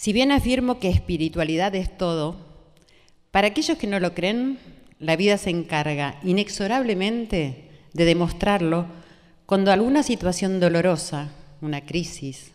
[0.00, 2.34] Si bien afirmo que espiritualidad es todo,
[3.30, 4.58] para aquellos que no lo creen,
[4.98, 8.86] la vida se encarga inexorablemente de demostrarlo
[9.44, 11.28] cuando alguna situación dolorosa,
[11.60, 12.52] una crisis,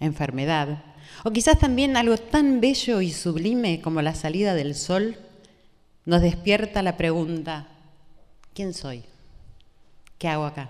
[0.00, 0.84] enfermedad,
[1.24, 5.16] o quizás también algo tan bello y sublime como la salida del sol,
[6.04, 7.68] nos despierta la pregunta,
[8.52, 9.02] ¿quién soy?
[10.18, 10.68] ¿Qué hago acá?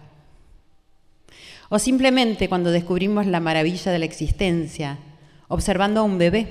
[1.68, 5.00] O simplemente cuando descubrimos la maravilla de la existencia,
[5.52, 6.48] observando a un bebé,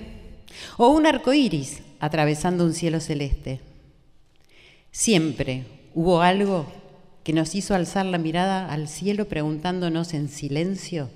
[0.77, 3.59] o un arco iris atravesando un cielo celeste.
[4.91, 5.65] Siempre
[5.95, 6.67] hubo algo
[7.23, 11.09] que nos hizo alzar la mirada al cielo preguntándonos en silencio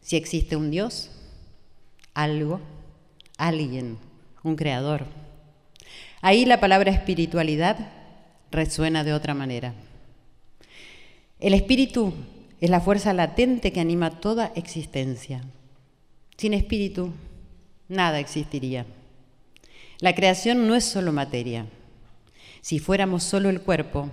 [0.00, 1.10] si existe un Dios,
[2.14, 2.60] algo,
[3.38, 3.98] alguien,
[4.44, 5.06] un creador.
[6.20, 7.76] Ahí la palabra espiritualidad
[8.52, 9.74] resuena de otra manera.
[11.40, 12.14] El espíritu
[12.60, 15.42] es la fuerza latente que anima toda existencia.
[16.36, 17.12] Sin espíritu
[17.92, 18.86] nada existiría.
[20.00, 21.66] La creación no es solo materia.
[22.60, 24.10] Si fuéramos solo el cuerpo,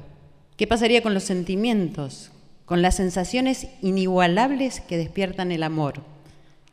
[0.57, 2.31] ¿qué pasaría con los sentimientos,
[2.65, 6.03] con las sensaciones inigualables que despiertan el amor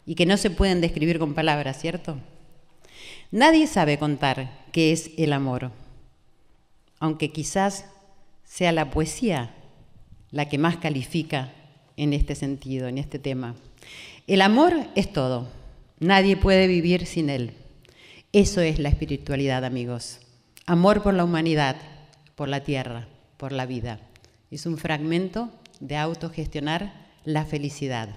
[0.05, 2.19] y que no se pueden describir con palabras, ¿cierto?
[3.30, 5.73] Nadie sabe contar qué es el amor,
[7.00, 7.86] aunque quizás
[8.45, 9.55] sea la poesía
[10.30, 11.52] la que más califica
[11.97, 13.55] en este sentido, en este tema.
[14.27, 15.48] El amor es todo.
[15.98, 17.55] Nadie puede vivir sin él.
[18.33, 20.20] Eso es la espiritualidad, amigos.
[20.66, 21.77] Amor por la humanidad,
[22.34, 23.08] por la tierra,
[23.39, 24.00] por la vida.
[24.50, 26.92] Es un fragmento de autogestionar
[27.24, 28.11] la felicidad.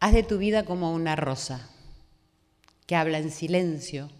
[0.00, 1.68] Haz de tu vida como una rosa
[2.86, 4.10] que habla en silencio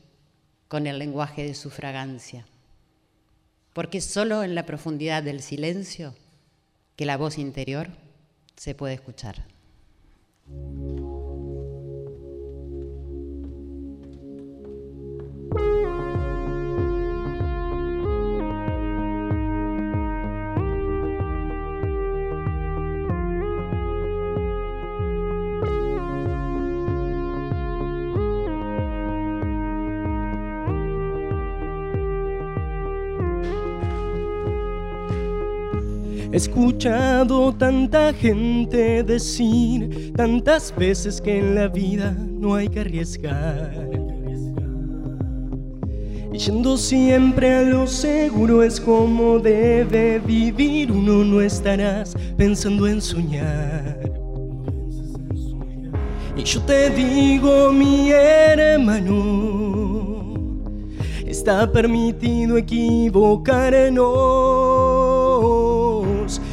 [0.68, 2.46] con el lenguaje de su fragancia.
[3.72, 6.14] Porque solo en la profundidad del silencio
[6.96, 7.88] que la voz interior
[8.56, 9.46] se puede escuchar.
[36.32, 43.90] He escuchado tanta gente decir tantas veces que en la vida no hay que arriesgar.
[46.32, 50.92] Yendo siempre a lo seguro es como debe vivir.
[50.92, 53.98] Uno no estarás pensando en soñar.
[56.36, 59.18] Y yo te digo, mi hermano,
[61.26, 64.69] está permitido equivocarnos.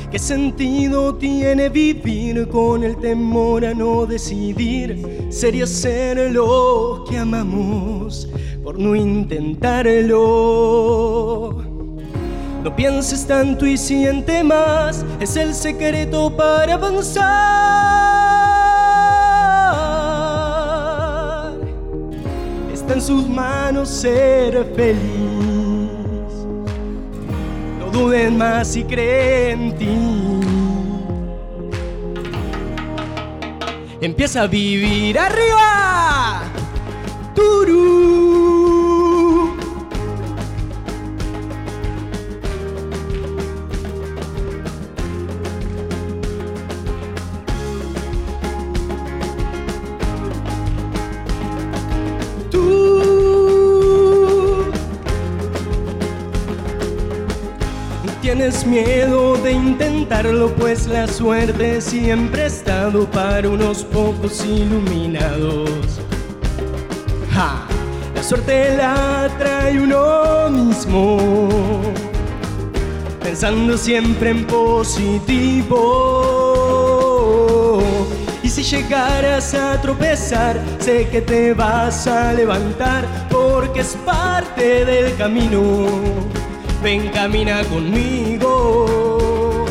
[0.10, 5.28] ¿Qué sentido tiene vivir con el temor a no decidir?
[5.30, 8.30] Sería ser lo que amamos
[8.64, 10.18] por no intentarlo.
[12.64, 17.26] No pienses tanto y siente más, es el secreto para avanzar.
[22.74, 25.47] Está en sus manos ser feliz.
[27.98, 29.98] Duden más y creen en ti.
[34.00, 36.44] Empieza a vivir arriba.
[37.34, 37.97] Turú.
[58.38, 66.00] Tienes miedo de intentarlo, pues la suerte siempre ha estado para unos pocos iluminados.
[67.34, 67.66] ¡Ja!
[68.14, 71.82] La suerte la trae uno mismo,
[73.24, 75.82] pensando siempre en positivo.
[78.44, 85.18] Y si llegaras a tropezar, sé que te vas a levantar, porque es parte del
[85.18, 86.37] camino.
[86.84, 89.66] Ven, camina conmigo.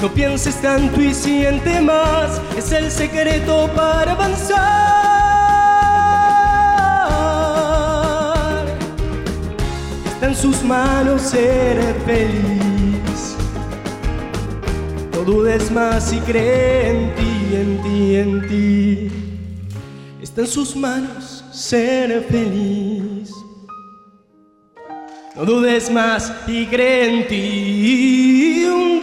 [0.00, 4.62] No pienses tanto y siente más, es el secreto para avanzar.
[10.06, 13.36] Está en sus manos ser feliz.
[15.12, 19.08] No dudes más y cree en ti, en ti, en ti.
[20.20, 23.30] Está en sus manos ser feliz.
[25.42, 28.64] No dudes más y cree en ti.
[28.64, 29.00] Un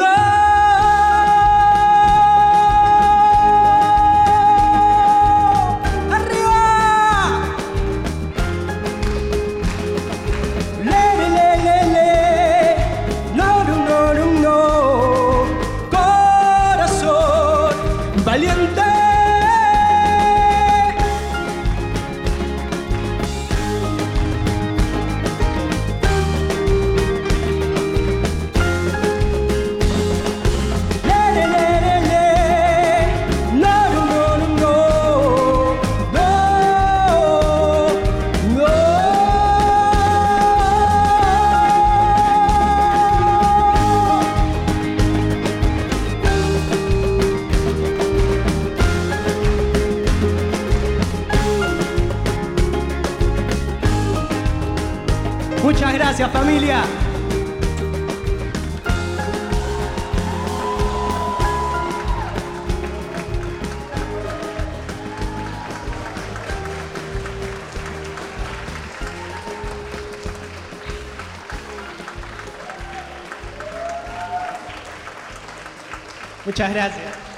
[76.74, 77.30] Gracias.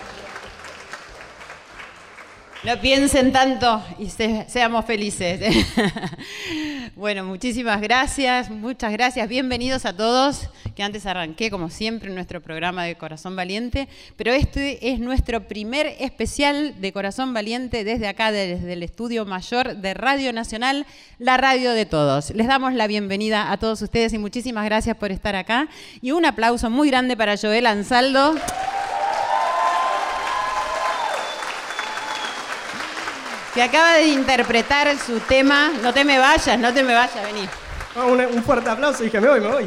[2.63, 5.41] No piensen tanto y seamos felices.
[6.95, 9.27] bueno, muchísimas gracias, muchas gracias.
[9.27, 14.91] Bienvenidos a todos, que antes arranqué como siempre nuestro programa de Corazón Valiente, pero este
[14.91, 20.31] es nuestro primer especial de Corazón Valiente desde acá, desde el estudio mayor de Radio
[20.31, 20.85] Nacional,
[21.17, 22.29] la radio de todos.
[22.31, 25.67] Les damos la bienvenida a todos ustedes y muchísimas gracias por estar acá.
[26.01, 28.35] Y un aplauso muy grande para Joel Ansaldo.
[33.53, 35.71] Que acaba de interpretar su tema.
[35.81, 37.47] No te me vayas, no te me vayas, vení.
[37.95, 39.65] Ah, un, fuerte aplauso, dije, me voy, me voy.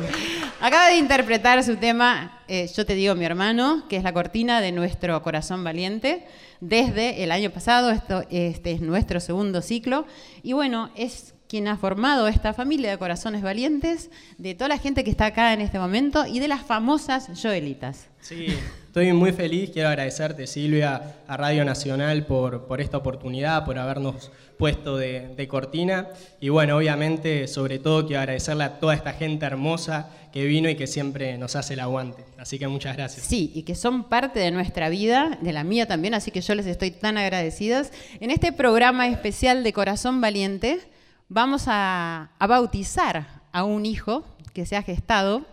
[0.60, 4.62] Acaba de interpretar su tema, eh, Yo te digo mi hermano, que es la cortina
[4.62, 6.26] de nuestro Corazón Valiente,
[6.60, 10.06] desde el año pasado, esto, este es nuestro segundo ciclo,
[10.42, 15.04] y bueno, es quien ha formado esta familia de corazones valientes, de toda la gente
[15.04, 18.08] que está acá en este momento y de las famosas Joelitas.
[18.18, 18.46] Sí,
[18.86, 24.32] estoy muy feliz, quiero agradecerte Silvia a Radio Nacional por, por esta oportunidad, por habernos
[24.58, 26.08] puesto de, cortina
[26.40, 30.74] y bueno, obviamente sobre todo quiero agradecerle a toda esta gente hermosa que vino y
[30.74, 32.24] que siempre nos hace el aguante.
[32.36, 33.24] Así que muchas gracias.
[33.24, 36.56] Sí, y que son parte de nuestra vida, de la mía también, así que yo
[36.56, 37.92] les estoy tan agradecidas.
[38.18, 40.80] En este programa especial de Corazón Valiente
[41.28, 45.44] vamos a, bautizar a un hijo que se ha gestado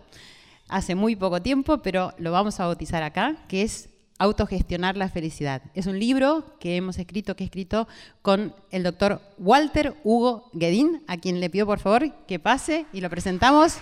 [0.68, 3.88] hace muy poco tiempo, pero lo vamos a bautizar acá, que es
[4.18, 5.62] Autogestionar la felicidad.
[5.74, 7.88] Es un libro que hemos escrito, que he escrito
[8.20, 13.00] con el doctor Walter Hugo Guedín, a quien le pido por favor que pase y
[13.00, 13.78] lo presentamos.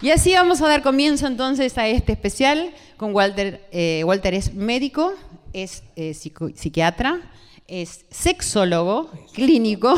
[0.00, 3.66] Y así vamos a dar comienzo entonces a este especial con Walter.
[3.72, 5.12] Eh, Walter es médico,
[5.52, 7.20] es eh, psiquiatra,
[7.68, 9.94] es sexólogo clínico,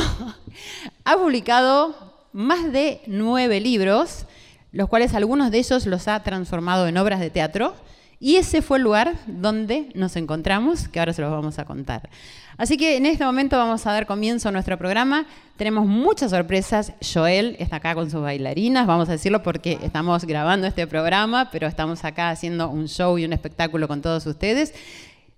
[1.04, 1.94] ha publicado
[2.32, 4.26] más de nueve libros,
[4.72, 7.74] los cuales algunos de ellos los ha transformado en obras de teatro.
[8.20, 12.10] Y ese fue el lugar donde nos encontramos, que ahora se los vamos a contar.
[12.56, 15.26] Así que en este momento vamos a dar comienzo a nuestro programa.
[15.56, 16.92] Tenemos muchas sorpresas.
[17.00, 21.68] Joel está acá con sus bailarinas, vamos a decirlo porque estamos grabando este programa, pero
[21.68, 24.74] estamos acá haciendo un show y un espectáculo con todos ustedes.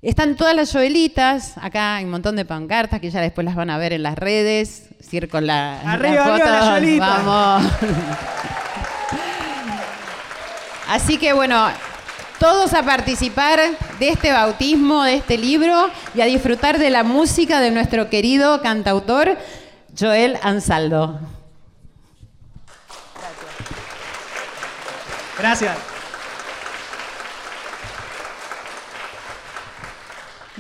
[0.03, 3.69] Están todas las Joelitas, acá hay un montón de pancartas que ya después las van
[3.69, 4.89] a ver en las redes,
[5.31, 7.71] con la, arriba, Arriba Vamos.
[10.89, 11.69] Así que bueno,
[12.39, 13.61] todos a participar
[13.99, 18.63] de este bautismo, de este libro y a disfrutar de la música de nuestro querido
[18.63, 19.37] cantautor
[19.99, 21.21] Joel Ansaldo.
[25.39, 25.77] Gracias.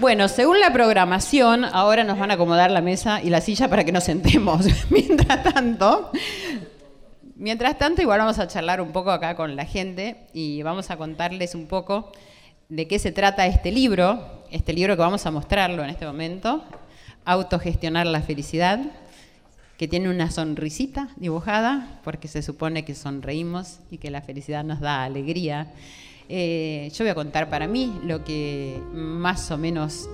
[0.01, 3.85] Bueno, según la programación, ahora nos van a acomodar la mesa y la silla para
[3.85, 4.65] que nos sentemos.
[4.91, 6.11] mientras tanto,
[7.37, 10.97] mientras tanto, igual vamos a charlar un poco acá con la gente y vamos a
[10.97, 12.13] contarles un poco
[12.71, 16.65] de qué se trata este libro, este libro que vamos a mostrarlo en este momento,
[17.27, 18.81] Autogestionar la felicidad,
[19.77, 24.81] que tiene una sonrisita dibujada, porque se supone que sonreímos y que la felicidad nos
[24.81, 25.67] da alegría.
[26.33, 30.09] Eh, yo voy a contar para mí lo que más o menos,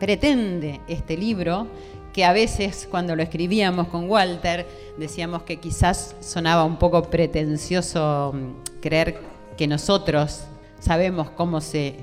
[0.00, 1.68] pretende este libro,
[2.12, 4.66] que a veces cuando lo escribíamos con Walter
[4.98, 9.20] decíamos que quizás sonaba un poco pretencioso mm, creer
[9.56, 10.42] que nosotros
[10.80, 11.94] sabemos cómo se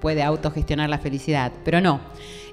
[0.00, 1.98] puede autogestionar la felicidad, pero no.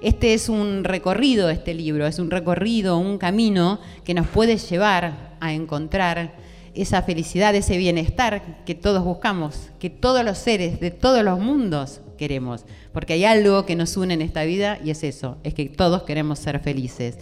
[0.01, 5.35] Este es un recorrido, este libro, es un recorrido, un camino que nos puede llevar
[5.39, 6.33] a encontrar
[6.75, 12.01] esa felicidad, ese bienestar que todos buscamos, que todos los seres de todos los mundos
[12.17, 12.65] queremos.
[12.91, 16.03] Porque hay algo que nos une en esta vida y es eso, es que todos
[16.03, 17.17] queremos ser felices.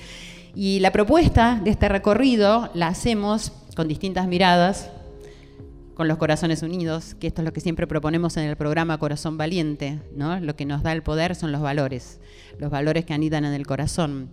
[0.55, 4.89] Y la propuesta de este recorrido la hacemos con distintas miradas,
[5.93, 9.37] con los corazones unidos, que esto es lo que siempre proponemos en el programa Corazón
[9.37, 10.39] Valiente, ¿no?
[10.39, 12.19] Lo que nos da el poder son los valores,
[12.57, 14.29] los valores que anidan en el corazón.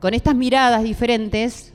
[0.00, 1.72] Con estas miradas diferentes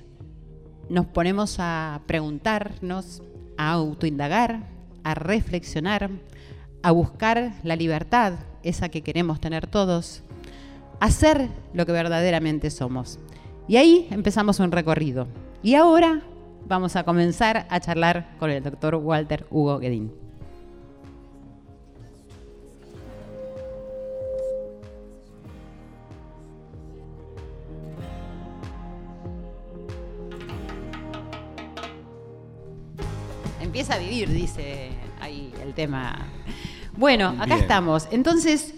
[0.89, 3.21] nos ponemos a preguntarnos,
[3.57, 4.67] a autoindagar,
[5.03, 6.09] a reflexionar,
[6.83, 10.23] a buscar la libertad, esa que queremos tener todos,
[10.99, 13.19] a ser lo que verdaderamente somos.
[13.67, 15.27] Y ahí empezamos un recorrido.
[15.63, 16.21] Y ahora
[16.67, 20.24] vamos a comenzar a charlar con el doctor Walter Hugo Guedín.
[33.75, 34.87] Empieza a vivir, dice
[35.19, 36.15] ahí el tema.
[36.95, 37.59] Bueno, acá Bien.
[37.59, 38.07] estamos.
[38.09, 38.73] Entonces,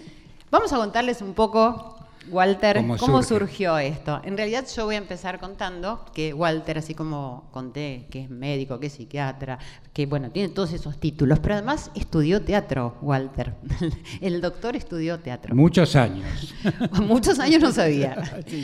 [0.50, 1.94] vamos a contarles un poco,
[2.30, 4.20] Walter, ¿Cómo surgió esto.
[4.24, 8.80] En realidad yo voy a empezar contando que Walter, así como conté que es médico,
[8.80, 9.60] que es psiquiatra,
[9.92, 13.54] que bueno, tiene todos esos títulos, pero además estudió teatro, Walter.
[14.20, 15.54] El doctor estudió teatro.
[15.54, 16.56] Muchos años.
[17.02, 18.16] Muchos años no sabía.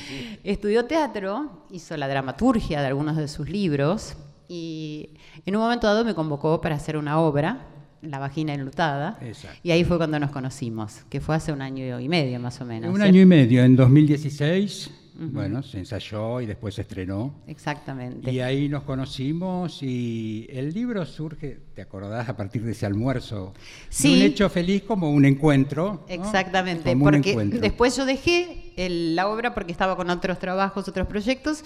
[0.42, 4.16] Estudió teatro, hizo la dramaturgia de algunos de sus libros
[4.48, 5.10] y
[5.46, 7.66] en un momento dado me convocó para hacer una obra,
[8.02, 9.58] La vagina enlutada, Exacto.
[9.62, 12.66] y ahí fue cuando nos conocimos, que fue hace un año y medio más o
[12.66, 12.90] menos.
[12.92, 13.06] Un ¿sí?
[13.06, 14.90] año y medio, en 2016,
[15.32, 17.32] bueno, se ensayó y después se estrenó.
[17.46, 18.30] Exactamente.
[18.30, 22.28] Y ahí nos conocimos y el libro surge, ¿te acordás?
[22.28, 23.54] A partir de ese almuerzo.
[23.88, 24.10] Sí.
[24.10, 26.04] De un hecho feliz como un encuentro.
[26.06, 26.12] ¿no?
[26.14, 27.58] Exactamente, un encuentro.
[27.60, 31.64] después yo dejé el- la obra porque estaba con otros trabajos, otros proyectos,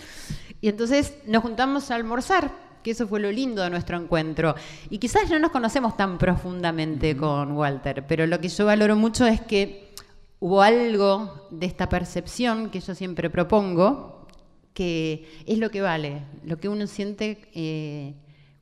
[0.60, 2.52] y entonces nos juntamos a almorzar,
[2.88, 4.54] que eso fue lo lindo de nuestro encuentro.
[4.88, 9.26] Y quizás no nos conocemos tan profundamente con Walter, pero lo que yo valoro mucho
[9.26, 9.92] es que
[10.40, 14.26] hubo algo de esta percepción que yo siempre propongo,
[14.72, 18.14] que es lo que vale, lo que uno siente eh,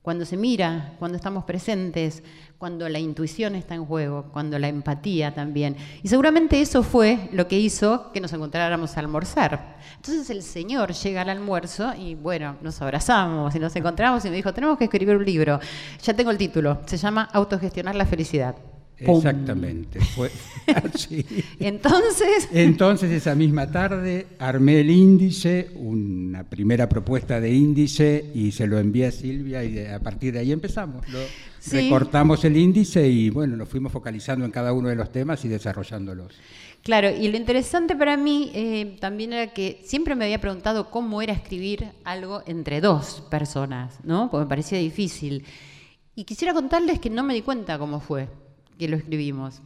[0.06, 2.22] cuando se mira, cuando estamos presentes,
[2.58, 5.76] cuando la intuición está en juego, cuando la empatía también.
[6.00, 9.78] Y seguramente eso fue lo que hizo que nos encontráramos a almorzar.
[9.96, 14.36] Entonces el Señor llega al almuerzo y bueno, nos abrazamos y nos encontramos y me
[14.36, 15.58] dijo, tenemos que escribir un libro.
[16.00, 18.54] Ya tengo el título, se llama Autogestionar la felicidad.
[19.04, 19.16] ¡Pum!
[19.16, 20.00] Exactamente.
[20.00, 20.30] Fue
[20.94, 21.24] así.
[21.60, 22.48] Entonces...
[22.52, 28.78] Entonces esa misma tarde armé el índice, una primera propuesta de índice y se lo
[28.78, 31.06] envié a Silvia y a partir de ahí empezamos.
[31.08, 31.18] Lo-
[31.58, 31.78] Sí.
[31.78, 35.48] Recortamos el índice y bueno, nos fuimos focalizando en cada uno de los temas y
[35.48, 36.32] desarrollándolos.
[36.84, 41.22] Claro, y lo interesante para mí eh, también era que siempre me había preguntado cómo
[41.22, 44.30] era escribir algo entre dos personas, ¿no?
[44.30, 45.44] Porque me parecía difícil.
[46.14, 48.28] Y quisiera contarles que no me di cuenta cómo fue
[48.78, 49.62] que lo escribimos.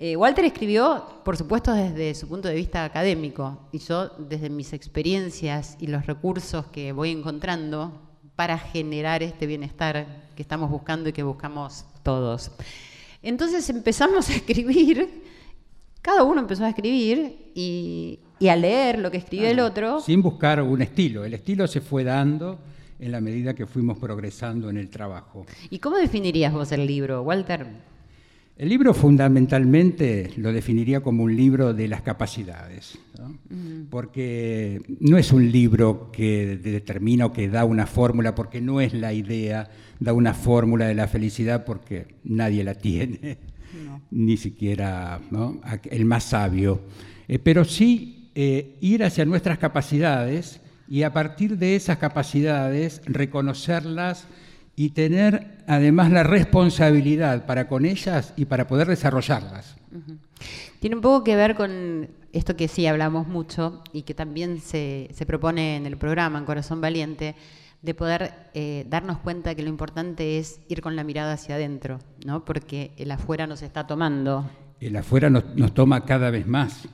[0.00, 4.72] Eh, Walter escribió, por supuesto, desde su punto de vista académico, y yo desde mis
[4.72, 8.00] experiencias y los recursos que voy encontrando
[8.36, 12.52] para generar este bienestar que estamos buscando y que buscamos todos.
[13.22, 15.24] Entonces empezamos a escribir,
[16.00, 20.00] cada uno empezó a escribir y, y a leer lo que escribió el otro.
[20.00, 21.24] Sin buscar un estilo.
[21.24, 22.60] El estilo se fue dando
[23.00, 25.44] en la medida que fuimos progresando en el trabajo.
[25.70, 27.66] ¿Y cómo definirías vos el libro, Walter?
[28.58, 33.38] El libro fundamentalmente lo definiría como un libro de las capacidades, ¿no?
[33.88, 38.94] porque no es un libro que determina o que da una fórmula, porque no es
[38.94, 43.38] la idea, da una fórmula de la felicidad porque nadie la tiene,
[44.10, 45.20] ni siquiera
[45.88, 46.80] el más sabio,
[47.28, 54.26] Eh, pero sí eh, ir hacia nuestras capacidades y a partir de esas capacidades reconocerlas
[54.78, 59.74] y tener además la responsabilidad para con ellas y para poder desarrollarlas.
[60.78, 65.08] Tiene un poco que ver con esto que sí hablamos mucho y que también se,
[65.12, 67.34] se propone en el programa, en Corazón Valiente,
[67.82, 71.98] de poder eh, darnos cuenta que lo importante es ir con la mirada hacia adentro,
[72.24, 72.44] ¿no?
[72.44, 74.48] porque el afuera nos está tomando.
[74.78, 76.86] El afuera nos, nos toma cada vez más.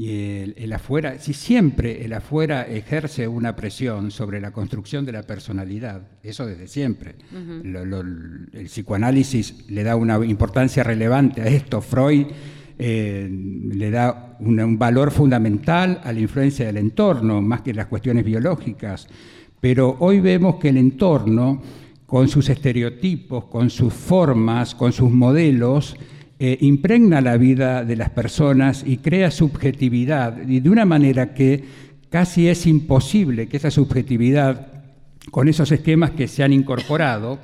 [0.00, 0.08] Y
[0.42, 5.24] el, el afuera, si siempre el afuera ejerce una presión sobre la construcción de la
[5.24, 7.16] personalidad, eso desde siempre.
[7.64, 11.82] Lo- lo- el psicoanálisis le da una importancia relevante a esto.
[11.82, 12.28] Freud
[12.78, 17.84] eh, le da una- un valor fundamental a la influencia del entorno, más que las
[17.86, 19.06] cuestiones biológicas.
[19.60, 21.60] Pero hoy vemos que el entorno,
[22.06, 25.94] con sus estereotipos, con sus formas, con sus modelos,
[26.42, 31.62] eh, impregna la vida de las personas y crea subjetividad, y de una manera que
[32.08, 34.68] casi es imposible que esa subjetividad,
[35.30, 37.38] con esos esquemas que se han incorporado,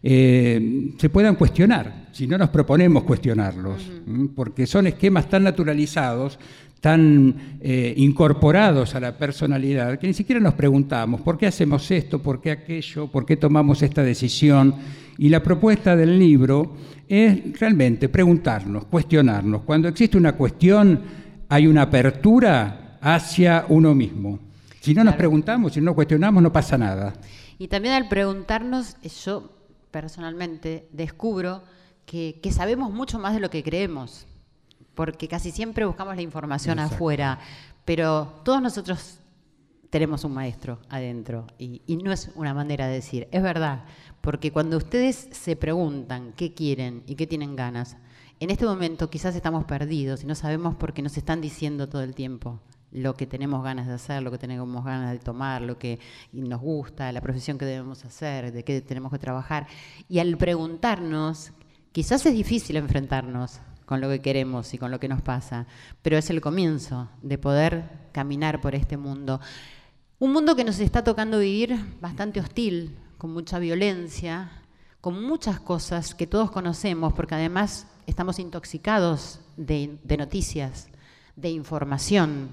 [0.00, 3.90] eh, se puedan cuestionar, si no nos proponemos cuestionarlos,
[4.36, 6.38] porque son esquemas tan naturalizados,
[6.80, 12.22] tan eh, incorporados a la personalidad, que ni siquiera nos preguntamos por qué hacemos esto,
[12.22, 14.76] por qué aquello, por qué tomamos esta decisión.
[15.18, 16.76] Y la propuesta del libro
[17.08, 19.62] es realmente preguntarnos, cuestionarnos.
[19.62, 21.00] Cuando existe una cuestión,
[21.48, 24.38] hay una apertura hacia uno mismo.
[24.80, 27.14] Si no nos preguntamos, si no nos cuestionamos, no pasa nada.
[27.58, 29.50] Y también al preguntarnos, yo
[29.90, 31.62] personalmente descubro
[32.04, 34.26] que, que sabemos mucho más de lo que creemos,
[34.94, 36.94] porque casi siempre buscamos la información Exacto.
[36.94, 37.38] afuera,
[37.84, 39.18] pero todos nosotros
[39.90, 43.84] tenemos un maestro adentro y, y no es una manera de decir, es verdad,
[44.26, 47.96] porque cuando ustedes se preguntan qué quieren y qué tienen ganas,
[48.40, 52.02] en este momento quizás estamos perdidos y no sabemos por qué nos están diciendo todo
[52.02, 52.58] el tiempo
[52.90, 56.00] lo que tenemos ganas de hacer, lo que tenemos ganas de tomar, lo que
[56.32, 59.68] nos gusta, la profesión que debemos hacer, de qué tenemos que trabajar.
[60.08, 61.52] Y al preguntarnos,
[61.92, 65.68] quizás es difícil enfrentarnos con lo que queremos y con lo que nos pasa,
[66.02, 69.40] pero es el comienzo de poder caminar por este mundo.
[70.18, 74.50] Un mundo que nos está tocando vivir bastante hostil, con mucha violencia,
[75.00, 80.88] con muchas cosas que todos conocemos, porque además estamos intoxicados de, noticias,
[81.36, 82.50] de información.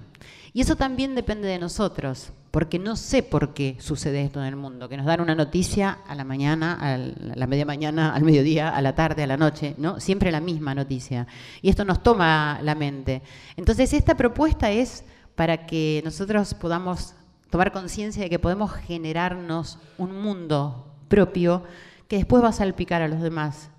[0.53, 4.55] Y eso también depende de nosotros, porque no sé por qué sucede esto en el
[4.55, 8.69] mundo, que nos dan una noticia a la mañana, a la media mañana, al mediodía,
[8.69, 9.99] a la tarde, a la noche, ¿no?
[9.99, 11.25] Siempre la misma noticia.
[11.61, 13.23] Y esto nos toma la mente.
[13.57, 15.03] Entonces, esta propuesta es
[15.33, 17.15] para que nosotros podamos
[17.53, 21.61] tomar conciencia de que podemos generarnos un mundo propio
[22.07, 23.69] que después va a salpicar a los demás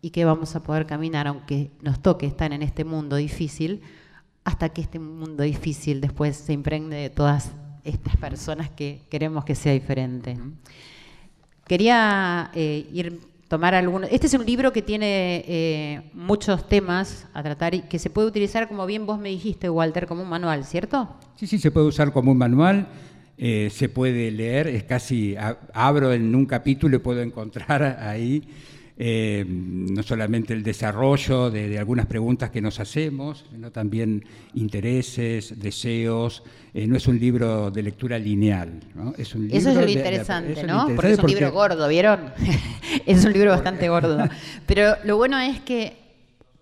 [0.00, 3.82] y que vamos a poder caminar, aunque nos toque estar en este mundo difícil,
[4.44, 7.50] hasta que este mundo difícil después se impregne de todas
[7.82, 10.38] estas personas que queremos que sea diferente.
[11.66, 13.18] Quería eh, ir
[13.48, 14.08] tomar algunos.
[14.12, 18.28] Este es un libro que tiene eh, muchos temas a tratar y que se puede
[18.28, 21.08] utilizar, como bien vos me dijiste, Walter, como un manual, ¿cierto?
[21.34, 22.86] Sí, sí, se puede usar como un manual.
[23.38, 25.36] Eh, se puede leer, es casi,
[25.74, 28.42] abro en un capítulo y puedo encontrar ahí
[28.98, 36.42] eh, no solamente el desarrollo de, algunas preguntas que nos hacemos, sino también intereses, deseos.
[36.72, 38.80] Eh, no es un libro de lectura lineal.
[39.18, 40.88] Es un libro Eso es lo interesante, ¿no?
[40.94, 42.32] porque es un libro gordo, ¿vieron?
[43.06, 44.26] es un libro bastante gordo.
[44.66, 45.94] Pero lo bueno es que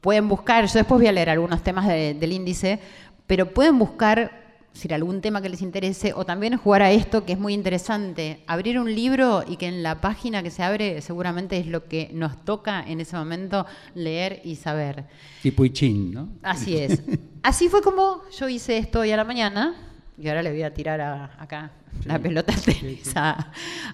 [0.01, 2.79] pueden buscar, yo después voy a leer algunos temas del índice,
[3.27, 4.43] pero pueden buscar
[4.74, 8.42] si algún tema que les interese, o también jugar a esto que es muy interesante,
[8.46, 12.10] abrir un libro y que en la página que se abre seguramente es lo que
[12.12, 15.04] nos toca en ese momento leer y saber.
[15.42, 16.28] Tipo Ichin, ¿no?
[16.42, 17.02] Así es.
[17.42, 19.76] Así fue como yo hice esto hoy a la mañana,
[20.18, 21.70] y ahora le voy a tirar acá
[22.04, 22.52] la pelota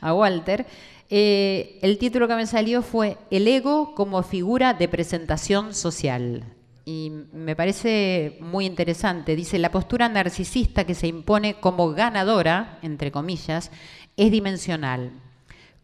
[0.00, 0.66] a, Walter.
[1.10, 6.44] Eh, el título que me salió fue El ego como figura de presentación social
[6.90, 9.37] y me parece muy interesante.
[9.37, 13.70] Dice, la postura narcisista que se impone como ganadora, entre comillas,
[14.16, 15.12] es dimensional.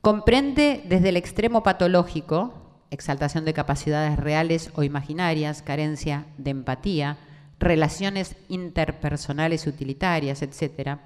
[0.01, 2.55] Comprende desde el extremo patológico,
[2.90, 7.19] exaltación de capacidades reales o imaginarias, carencia de empatía,
[7.61, 10.99] relaciones interpersonales utilitarias, etc.,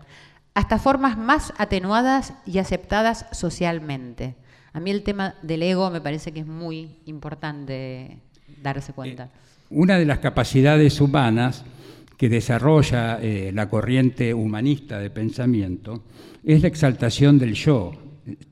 [0.54, 4.34] hasta formas más atenuadas y aceptadas socialmente.
[4.72, 8.18] A mí el tema del ego me parece que es muy importante
[8.62, 9.24] darse cuenta.
[9.24, 11.64] Eh, una de las capacidades humanas
[12.16, 16.02] que desarrolla eh, la corriente humanista de pensamiento
[16.44, 17.92] es la exaltación del yo.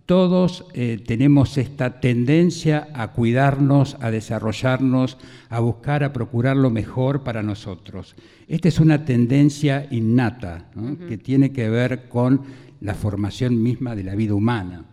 [0.07, 5.19] Todos eh, tenemos esta tendencia a cuidarnos, a desarrollarnos,
[5.51, 8.17] a buscar, a procurar lo mejor para nosotros.
[8.47, 10.71] Esta es una tendencia innata
[11.07, 12.43] que tiene que ver con
[12.81, 14.87] la formación misma de la vida humana.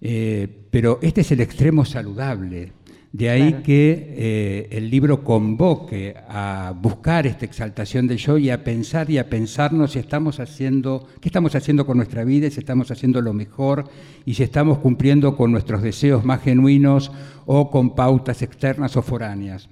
[0.00, 2.72] Eh, pero este es el extremo saludable
[3.12, 8.62] de ahí que eh, el libro convoque a buscar esta exaltación del yo y a
[8.62, 12.90] pensar y a pensarnos si estamos haciendo, qué estamos haciendo con nuestra vida, si estamos
[12.90, 13.88] haciendo lo mejor
[14.24, 17.10] y si estamos cumpliendo con nuestros deseos más genuinos
[17.46, 19.68] o con pautas externas o foráneas.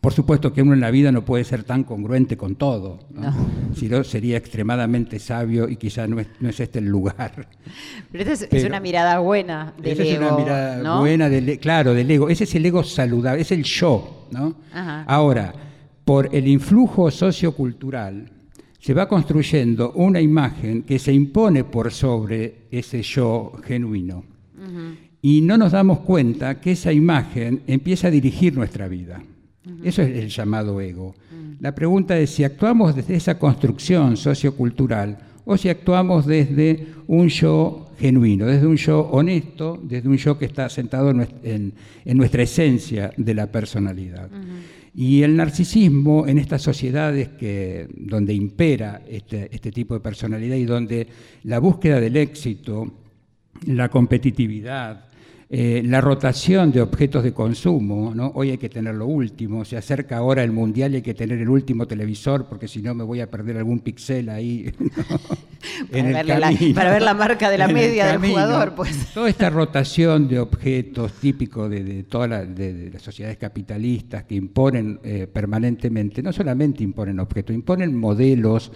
[0.00, 2.98] Por supuesto que uno en la vida no puede ser tan congruente con todo,
[3.74, 7.48] si no sería extremadamente sabio y quizá no es, no es este el lugar.
[8.12, 10.10] Pero esta es, una mirada buena del ego.
[10.10, 12.28] Es una mirada buena, del, claro, del ego.
[12.28, 14.26] Ese es el ego saludable, es el yo.
[14.30, 14.56] ¿no?
[15.06, 15.54] Ahora,
[16.04, 18.30] por el influjo sociocultural,
[18.78, 24.24] se va construyendo una imagen que se impone por sobre ese yo genuino.
[25.20, 29.20] Y no nos damos cuenta que esa imagen empieza a dirigir nuestra vida.
[29.82, 31.14] Eso es el llamado ego.
[31.30, 31.62] Mm.
[31.62, 37.88] La pregunta es si actuamos desde esa construcción sociocultural o si actuamos desde un yo
[37.98, 41.72] genuino, desde un yo honesto, desde un yo que está sentado en,
[42.04, 44.28] nuestra esencia de la personalidad.
[44.94, 50.64] Y el narcisismo en estas sociedades que, donde impera este, este tipo de personalidad y
[50.64, 51.06] donde
[51.44, 52.92] la búsqueda del éxito,
[53.66, 55.07] la competitividad,
[55.50, 58.32] eh, la rotación de objetos de consumo, ¿no?
[58.34, 61.38] hoy hay que tener lo último, se acerca ahora el mundial y hay que tener
[61.38, 64.70] el último televisor porque si no me voy a perder algún pixel ahí.
[66.74, 68.74] para, ver la marca de la media del jugador.
[68.74, 69.06] Pues.
[69.14, 76.22] Toda esta rotación de objetos típico de, todas las sociedades capitalistas que imponen eh, permanentemente,
[76.22, 78.70] no solamente imponen objetos, imponen modelos,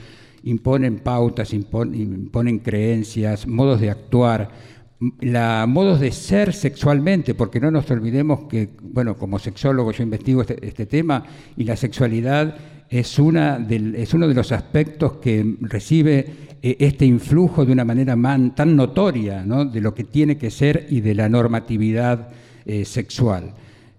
[0.45, 4.72] imponen pautas, imponen creencias, modos de actuar
[5.21, 10.43] la modos de ser sexualmente, porque no nos olvidemos que, bueno, como sexólogo yo investigo
[10.43, 11.25] este, este tema
[11.57, 12.57] y la sexualidad
[12.89, 16.27] es, una es uno de los aspectos que recibe
[16.63, 18.17] eh, este influjo de una manera
[18.55, 22.29] tan notoria de lo que tiene que ser y de la normatividad
[22.67, 23.55] eh, sexual.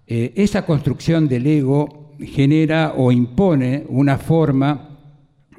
[0.06, 4.98] Eh, esa construcción del ego genera o impone una forma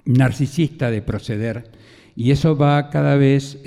[0.06, 1.75] narcisista de proceder
[2.16, 3.60] y eso va cada vez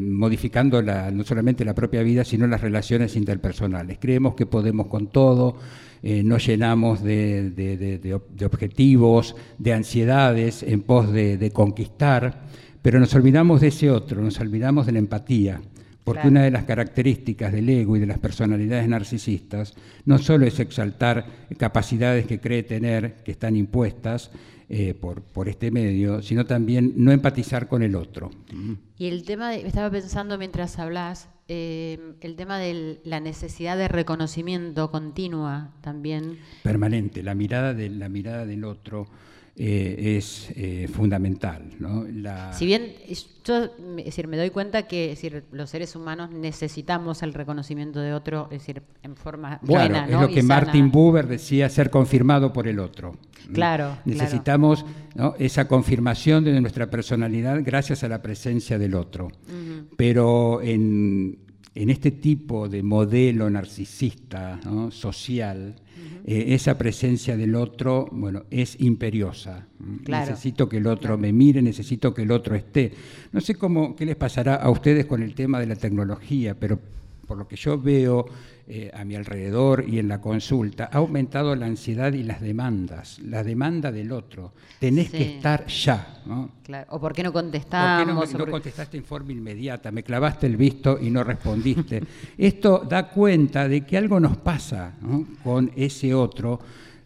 [0.00, 3.98] modificando no solamente la propia vida, sino las relaciones interpersonales.
[3.98, 5.56] Creemos que podemos con todo,
[6.02, 12.44] eh, nos llenamos de, objetivos, de ansiedades en pos de, conquistar,
[12.80, 15.60] pero nos olvidamos de ese otro, nos olvidamos de la empatía.
[16.04, 20.60] Porque una de las características del ego y de las personalidades narcisistas no solo es
[20.60, 21.26] exaltar
[21.58, 24.30] capacidades que cree tener, que están impuestas,
[24.68, 28.30] eh, por, por, este medio, sino también no empatizar con el otro.
[28.98, 33.86] Y el tema, de, estaba pensando mientras hablas, eh, el tema de la necesidad de
[33.86, 36.38] reconocimiento continua también.
[36.64, 39.06] Permanente, la mirada, de, la mirada del otro
[39.58, 41.62] eh, es eh, fundamental.
[41.78, 42.04] ¿no?
[42.52, 42.92] Si bien
[43.42, 43.68] yo
[44.04, 48.58] decir, me doy cuenta que decir, los seres humanos necesitamos el reconocimiento de otro, es
[48.58, 50.04] decir, en forma buena.
[50.04, 53.16] Es lo que Martin Buber decía, ser confirmado por el otro.
[53.50, 53.96] Claro.
[54.04, 54.84] Necesitamos
[55.38, 59.28] esa confirmación de nuestra personalidad gracias a la presencia del otro.
[59.96, 61.38] Pero en,
[61.74, 65.76] en este tipo de modelo narcisista, social,
[66.24, 69.66] eh, esa presencia del otro, bueno, es imperiosa.
[70.06, 72.92] Necesito que el otro me mire, necesito que el otro esté.
[73.32, 76.78] No sé cómo, qué les pasará a ustedes con el tema de la tecnología, pero
[77.26, 78.26] por lo que yo veo
[78.68, 83.20] eh, a mi alrededor y en la consulta, ha aumentado la ansiedad y las demandas,
[83.20, 84.54] la demanda del otro.
[84.80, 86.20] Tenés que estar ya.
[86.26, 86.50] ¿no?
[86.88, 88.28] O por qué no contestamos.
[88.28, 89.92] ¿Por qué no, contestaste en forma inmediata?
[89.92, 92.02] Me clavaste el visto y no respondiste.
[92.36, 94.94] Esto da cuenta de que algo nos pasa
[95.44, 96.58] con ese otro.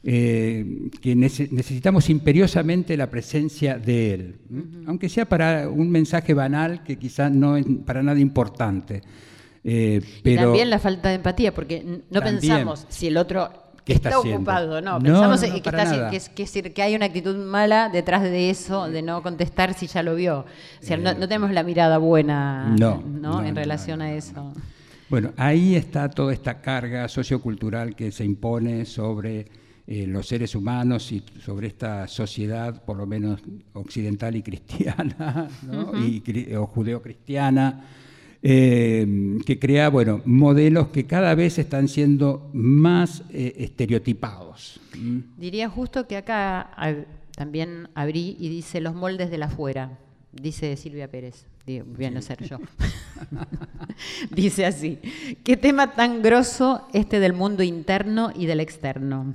[0.03, 4.37] Eh, que necesitamos imperiosamente la presencia de él,
[4.87, 9.03] aunque sea para un mensaje banal que quizás no es para nada importante.
[9.63, 13.51] Eh, pero también la falta de empatía, porque no pensamos si el otro
[13.87, 19.23] está, ocupado, no, pensamos que, que, hay una actitud mala detrás de eso, de no
[19.23, 20.41] contestar si ya lo vio.
[20.41, 20.47] O
[20.81, 24.53] sea, no, tenemos la mirada buena no, en relación a eso.
[25.09, 29.49] Bueno, ahí está toda esta carga sociocultural que se impone sobre
[29.87, 33.41] eh, los seres humanos y sobre esta sociedad, por lo menos
[33.73, 35.49] occidental y cristiana,
[36.01, 37.85] y, o judeocristiana,
[38.43, 44.81] eh, que crea bueno, modelos que cada vez están siendo más eh, estereotipados.
[45.37, 46.71] Diría justo que acá
[47.37, 49.99] también abrí y dice los moldes de la fuera,
[50.33, 51.47] dice Silvia Pérez.
[51.67, 52.59] Voy a no ser yo.
[54.31, 54.99] dice así,
[55.45, 59.35] qué tema tan grosso este del mundo interno y del externo.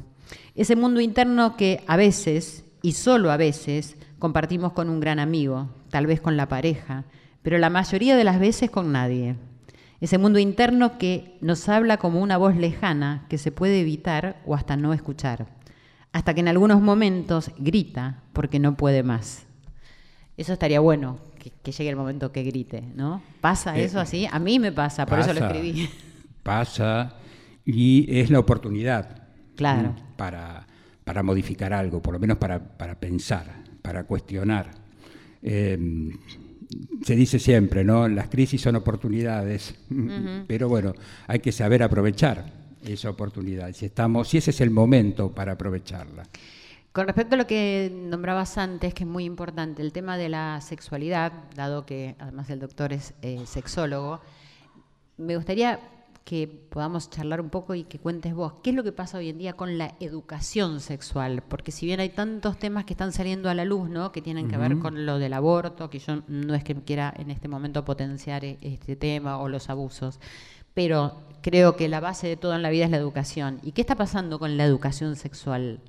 [0.55, 5.69] Ese mundo interno que a veces, y solo a veces, compartimos con un gran amigo,
[5.89, 7.05] tal vez con la pareja,
[7.45, 9.35] pero la mayoría de las veces con nadie.
[10.01, 14.55] Ese mundo interno que nos habla como una voz lejana que se puede evitar o
[14.55, 15.45] hasta no escuchar,
[16.11, 19.45] hasta que en algunos momentos grita porque no puede más.
[20.37, 23.21] Eso estaría bueno, que, llegue el momento que grite, ¿no?
[23.41, 24.27] ¿Pasa eh, eso así?
[24.31, 25.87] A mí me pasa, por eso lo escribí.
[26.41, 27.13] Pasa
[27.63, 29.21] y es la oportunidad
[29.55, 29.93] claro.
[30.17, 30.65] para,
[31.03, 32.59] para modificar algo, por lo menos para,
[32.99, 33.45] pensar,
[33.83, 34.71] para cuestionar.
[35.43, 35.77] Eh,
[37.03, 38.07] se dice siempre, ¿no?
[38.07, 39.75] Las crisis son oportunidades,
[40.47, 40.93] pero bueno,
[41.27, 42.45] hay que saber aprovechar
[42.83, 46.23] esa oportunidad, si, estamos, si ese es el momento para aprovecharla.
[46.91, 50.61] Con respecto a lo que nombrabas antes, que es muy importante, el tema de la
[50.61, 54.21] sexualidad, dado que además el doctor es eh, sexólogo,
[55.17, 55.79] me gustaría
[56.25, 59.29] que podamos charlar un poco y que cuentes vos, ¿qué es lo que pasa hoy
[59.29, 61.43] en día con la educación sexual?
[61.47, 64.11] Porque si bien hay tantos temas que están saliendo a la luz, ¿no?
[64.11, 67.29] Que tienen que ver con lo del aborto, que yo no es que quiera en
[67.29, 70.19] este momento potenciar e-, este tema o los abusos,
[70.73, 73.59] pero creo que la base de todo en la vida es la educación.
[73.61, 75.79] ¿Y qué está pasando con la educación sexual?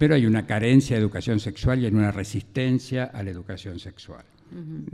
[0.00, 4.24] Pero hay una carencia de educación sexual y hay una resistencia a la educación sexual.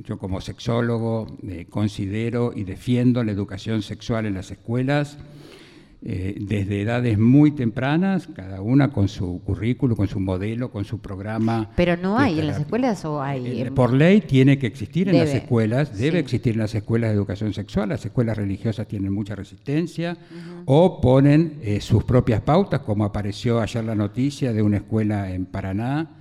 [0.04, 5.18] Yo como sexólogo eh, considero y defiendo la educación sexual en las escuelas
[6.02, 10.98] eh, desde edades muy tempranas, cada una con su currículo, con su modelo, con su
[10.98, 11.70] programa.
[11.76, 13.60] Pero no hay en las escuelas o hay.
[13.60, 17.16] Eh, por ley tiene que existir en las escuelas, debe existir en las escuelas de
[17.16, 17.90] educación sexual.
[17.90, 20.16] Las escuelas religiosas tienen mucha resistencia
[20.64, 26.19] o ponen sus propias pautas, como apareció ayer la noticia de una escuela en Paraná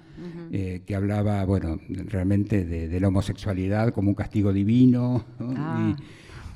[0.52, 5.26] eh, que hablaba, bueno, realmente de, la homosexualidad como un castigo divino.
[5.40, 5.96] Ah.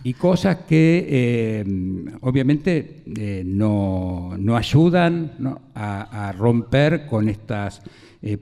[0.04, 1.66] y cosas que eh,
[2.22, 5.32] obviamente eh, no, ayudan
[5.76, 7.82] A, romper con estas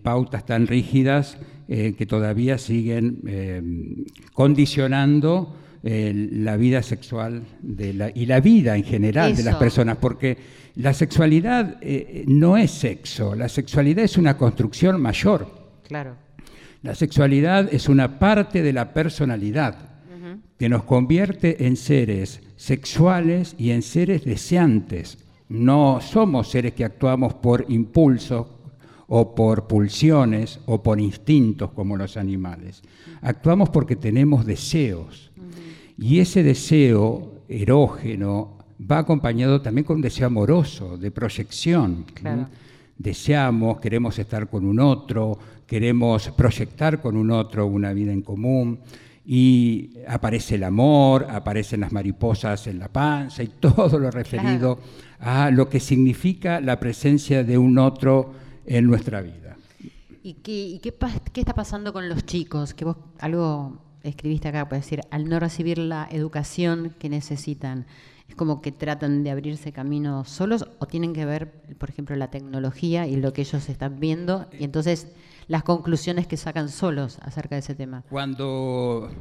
[0.03, 8.83] pautas tan rígidas que todavía siguen condicionando la vida sexual de y la vida en
[8.83, 10.37] general de las personas, porque
[10.75, 11.79] la sexualidad
[12.27, 15.47] no es sexo, la sexualidad es una construcción mayor.
[15.87, 16.15] Claro.
[16.83, 19.89] La sexualidad es una parte de la personalidad
[20.57, 25.17] que nos convierte en seres sexuales y en seres deseantes.
[25.49, 28.47] No somos seres que actuamos por impulsos
[29.07, 32.81] o por pulsiones o por instintos como los animales.
[33.21, 35.30] Actuamos porque tenemos deseos.
[35.97, 38.57] Y ese deseo erógeno
[38.89, 42.05] va acompañado también con un deseo amoroso, de proyección.
[42.97, 48.79] Deseamos, queremos estar con un otro, queremos proyectar con un otro una vida en común
[49.25, 54.79] y aparece el amor, aparecen las mariposas en la panza y todo lo referido
[55.19, 58.33] a lo que significa la presencia de un otro
[58.65, 59.57] en nuestra vida.
[60.23, 62.73] ¿Y qué, qué, está pasando con los chicos?
[62.73, 67.85] Que vos algo escribiste acá, puede decir, al no recibir la educación que necesitan,
[68.27, 72.29] ¿es como que tratan de abrirse camino solos o tienen que ver, por ejemplo, la
[72.31, 75.07] tecnología y lo que ellos están viendo y entonces
[75.47, 78.03] las conclusiones que sacan solos acerca de ese tema.
[78.09, 79.11] Cuando,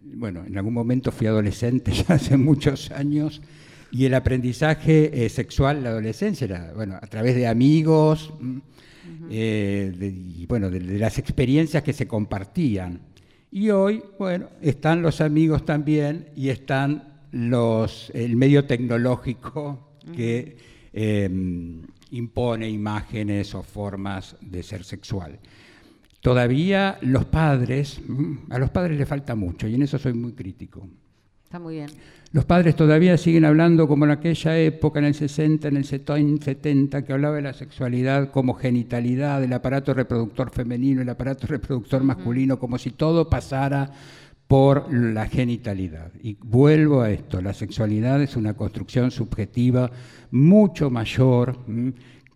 [0.00, 3.42] bueno, en algún momento fui adolescente, ya hace muchos años,
[3.92, 8.58] y el aprendizaje eh, sexual en la adolescencia era, bueno, a través de amigos, mm,
[9.30, 13.00] eh, y bueno, de, las experiencias que se compartían.
[13.50, 20.56] Y hoy, bueno, están los amigos también y están los, el medio tecnológico que
[20.92, 21.82] em,
[22.12, 25.38] impone imágenes o formas de ser sexual.
[26.20, 30.32] Todavía los padres, mm, a los padres les falta mucho y en eso soy muy
[30.32, 30.86] crítico.
[31.44, 31.90] Está muy bien.
[32.32, 37.04] Los padres todavía siguen hablando como en aquella época, en el 60, en el 70,
[37.04, 42.56] que hablaba de la sexualidad como genitalidad, del aparato reproductor femenino, el aparato reproductor masculino,
[42.60, 43.90] como si todo pasara
[44.46, 46.12] por la genitalidad.
[46.22, 49.90] Y vuelvo a esto, la sexualidad es una construcción subjetiva
[50.30, 51.58] mucho mayor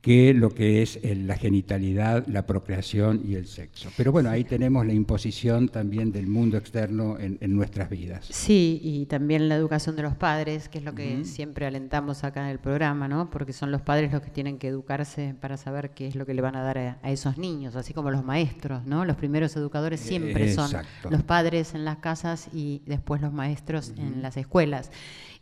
[0.04, 3.88] que lo que es la genitalidad, la procreación y el sexo.
[3.96, 8.26] Pero bueno, ahí tenemos la imposición también del mundo externo en, nuestras vidas.
[8.28, 12.42] Sí, y también la educación de los padres, que es lo que siempre alentamos acá
[12.42, 13.30] en el programa, ¿no?
[13.30, 16.34] Porque son los padres los que tienen que educarse para saber qué es lo que
[16.34, 19.06] le van a dar a, esos niños, así como los maestros, ¿no?
[19.06, 20.70] Los primeros educadores siempre son
[21.08, 24.90] los padres en las casas y después los maestros en las escuelas.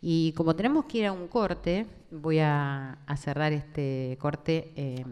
[0.05, 5.05] Y como tenemos que ir a un corte, voy a, cerrar este corte eh,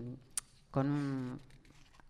[0.70, 1.40] con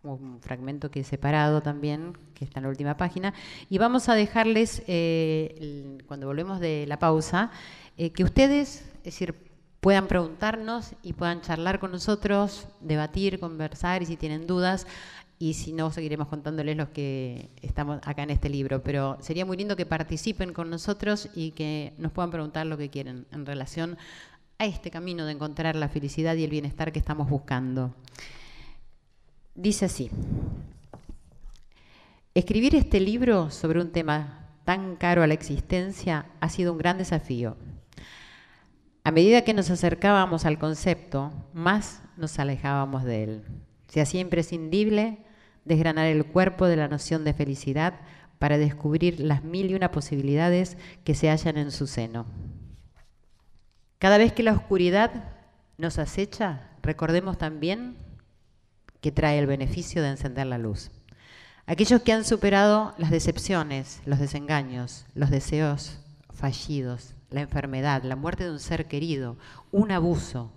[0.03, 3.35] un, fragmento que he separado también, que está en la última página,
[3.69, 7.51] y vamos a dejarles, eh, cuando volvemos de la pausa,
[7.97, 9.35] eh, que ustedes, es decir,
[9.79, 14.87] puedan preguntarnos y puedan charlar con nosotros, debatir, conversar y si tienen dudas,
[15.41, 18.83] y si no, seguiremos contándoles los que estamos acá en este libro.
[18.83, 22.91] Pero sería muy lindo que participen con nosotros y que nos puedan preguntar lo que
[22.91, 23.97] quieren en relación
[24.59, 27.95] a este camino de encontrar la felicidad y el bienestar que estamos buscando.
[29.55, 30.11] Dice así,
[32.35, 36.99] escribir este libro sobre un tema tan caro a la existencia ha sido un gran
[36.99, 37.57] desafío.
[39.03, 43.43] A medida que nos acercábamos al concepto, más nos alejábamos de él.
[43.87, 45.30] Se hacía imprescindible
[45.65, 47.93] desgranar el cuerpo de la noción de felicidad
[48.39, 52.25] para descubrir las mil y una posibilidades que se hallan en su seno.
[53.99, 55.11] Cada vez que la oscuridad
[55.77, 57.97] nos acecha, recordemos también
[58.99, 60.89] que trae el beneficio de encender la luz.
[61.67, 65.99] Aquellos que han superado las decepciones, los desengaños, los deseos
[66.33, 69.37] fallidos, la enfermedad, la muerte de un ser querido,
[69.71, 70.51] un abuso,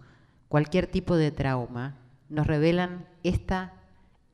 [0.49, 1.97] cualquier tipo de trauma,
[2.29, 3.75] nos revelan esta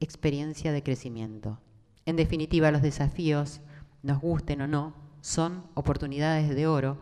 [0.01, 1.61] experiencia de crecimiento.
[2.07, 3.61] En definitiva, los desafíos,
[4.03, 7.01] nos gusten o no, son oportunidades de oro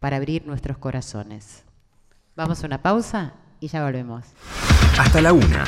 [0.00, 1.64] para abrir nuestros corazones.
[2.34, 4.24] Vamos a una pausa y ya volvemos.
[4.98, 5.64] Hasta la una.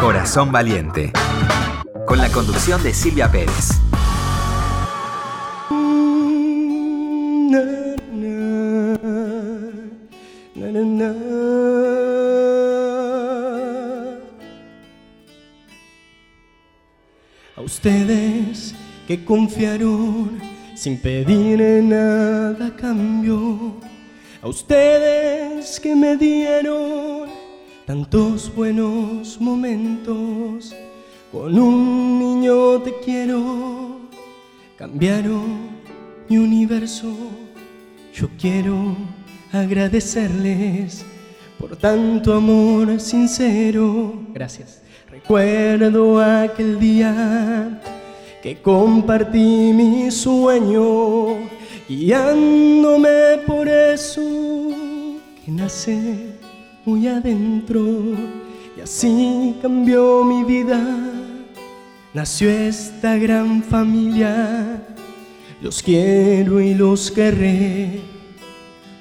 [0.00, 1.12] Corazón Valiente.
[2.06, 3.78] Con la conducción de Silvia Pérez.
[17.68, 18.74] Ustedes
[19.06, 20.40] que confiaron
[20.74, 23.74] sin pedir nada cambio.
[24.40, 27.28] A ustedes que me dieron
[27.86, 30.74] tantos buenos momentos.
[31.30, 34.00] Con un niño te quiero,
[34.78, 35.68] cambiaron
[36.26, 37.14] mi universo.
[38.14, 38.96] Yo quiero
[39.52, 41.04] agradecerles
[41.58, 44.22] por tanto amor sincero.
[44.32, 44.87] Gracias.
[45.20, 47.80] Recuerdo aquel día
[48.40, 51.38] que compartí mi sueño,
[51.88, 54.22] guiándome por eso
[55.44, 56.38] que nace
[56.84, 57.80] muy adentro
[58.76, 60.80] y así cambió mi vida.
[62.14, 64.80] Nació esta gran familia,
[65.60, 68.02] los quiero y los querré,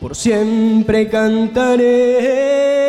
[0.01, 2.86] por siempre cantaré.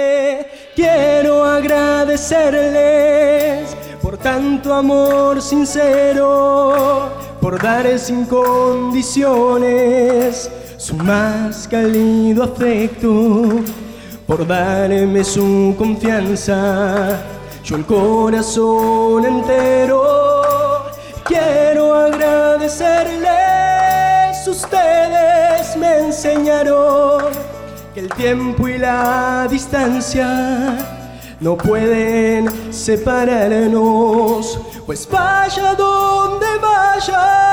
[0.78, 7.10] Quiero agradecerles por tanto amor sincero,
[7.40, 13.58] por dar sin condiciones su más cálido afecto
[14.24, 17.22] por darme su confianza.
[17.64, 20.84] Yo el corazón entero
[21.24, 24.46] quiero agradecerles.
[24.46, 27.57] Ustedes me enseñaron
[27.98, 30.76] que el tiempo y la distancia
[31.40, 37.48] no pueden separarnos, pues vaya donde vaya.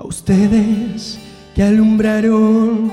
[0.00, 1.18] A ustedes
[1.56, 2.92] que alumbraron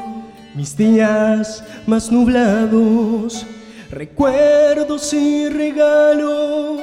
[0.56, 3.46] mis días más nublados,
[3.92, 6.82] recuerdos y regalos,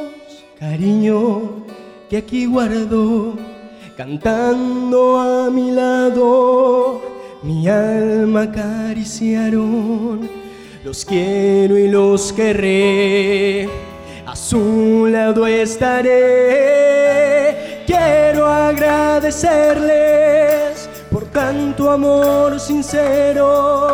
[0.60, 1.66] cariño
[2.08, 3.36] que aquí guardo,
[3.96, 7.02] cantando a mi lado,
[7.42, 10.30] mi alma acariciaron,
[10.84, 13.68] los quiero y los querré,
[14.24, 16.91] a su lado estaré,
[18.02, 23.92] quiero agradecerles por tanto amor sincero,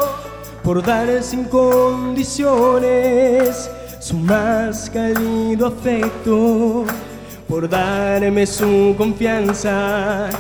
[0.63, 6.87] por dar sin condiciones su más cálido afecto,
[7.49, 10.31] por darme su confianza.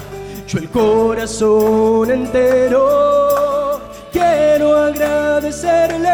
[0.46, 3.80] Yo el corazón entero
[4.12, 6.08] quiero agradecerles.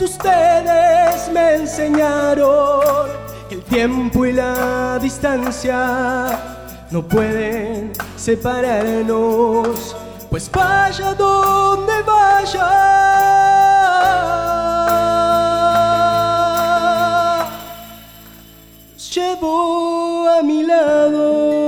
[0.00, 6.56] Ustedes me enseñaron el tiempo y la distancia
[6.90, 9.96] no pueden separarnos,
[10.30, 12.68] pues vaya donde vaya,
[19.14, 21.65] llevo a mi lado,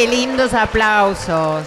[0.00, 1.66] Qué lindos aplausos.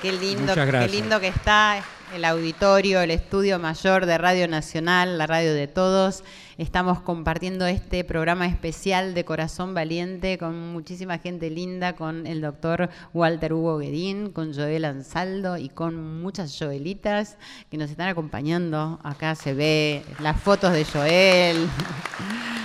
[0.00, 5.26] Qué lindo, qué lindo que está el auditorio, el estudio mayor de Radio Nacional, la
[5.26, 6.24] radio de todos.
[6.56, 12.88] Estamos compartiendo este programa especial de Corazón Valiente con muchísima gente linda, con el doctor
[13.12, 17.36] Walter Hugo Guedín, con Joel Ansaldo y con muchas Joelitas
[17.70, 18.98] que nos están acompañando.
[19.02, 21.68] Acá se ve las fotos de Joel.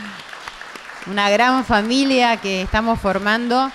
[1.08, 3.70] Una gran familia que estamos formando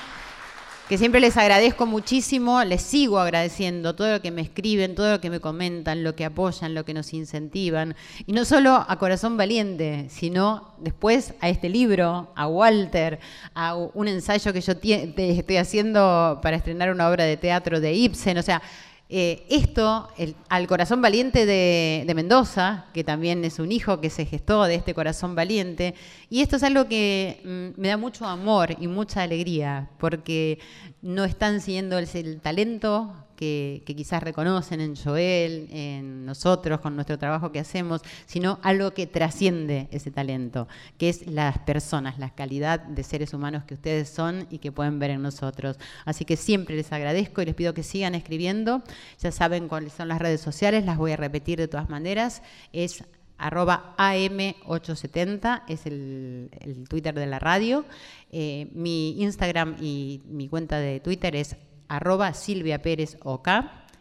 [0.88, 5.20] que siempre les agradezco muchísimo, les sigo agradeciendo todo lo que me escriben, todo lo
[5.20, 7.94] que me comentan, lo que apoyan, lo que nos incentivan.
[8.26, 13.20] Y no solo a Corazón Valiente, sino después a este libro, a Walter,
[13.54, 18.38] a un ensayo que yo estoy haciendo para estrenar una obra de teatro de Ibsen.
[18.38, 18.62] O sea,
[19.10, 24.26] eh, esto, el- al corazón valiente de, Mendoza, que también es un hijo que se
[24.26, 25.94] gestó de este corazón valiente,
[26.28, 30.58] y esto es algo que mm, me da mucho amor y mucha alegría, porque
[31.00, 37.52] no están siguiendo el talento que, quizás reconocen en Joel, en nosotros, con nuestro trabajo
[37.52, 40.66] que hacemos, sino algo que trasciende ese talento,
[40.98, 44.98] que es las personas, la calidad de seres humanos que ustedes son y que pueden
[44.98, 45.78] ver en nosotros.
[46.04, 48.82] Así que siempre les agradezco y les pido que sigan escribiendo.
[49.20, 52.42] Ya saben cuáles son las redes sociales, las voy a repetir de todas maneras.
[52.72, 53.04] Es
[53.38, 57.84] arroba AM870, es el, el Twitter de la radio.
[58.32, 61.56] Eh, mi Instagram y mi cuenta de Twitter es
[61.88, 63.48] arroba Silvia Pérez OK.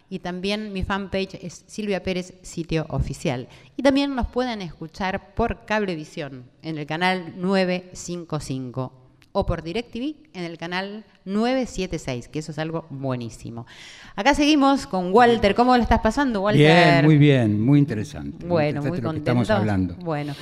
[0.09, 3.49] Y también mi fanpage es Silvia Pérez Sitio Oficial.
[3.75, 8.93] Y también nos pueden escuchar por Cablevisión en el canal 955
[9.33, 13.67] o por DirecTV en el canal 976, que eso es algo buenísimo.
[14.15, 15.53] Acá seguimos con Walter.
[15.53, 16.61] ¿Cómo lo estás pasando, Walter?
[16.65, 18.45] Bien, muy bien, muy interesante.
[18.45, 19.31] Bueno, muy interesante lo que contento.
[19.43, 19.95] estamos hablando.
[19.95, 20.33] Bueno,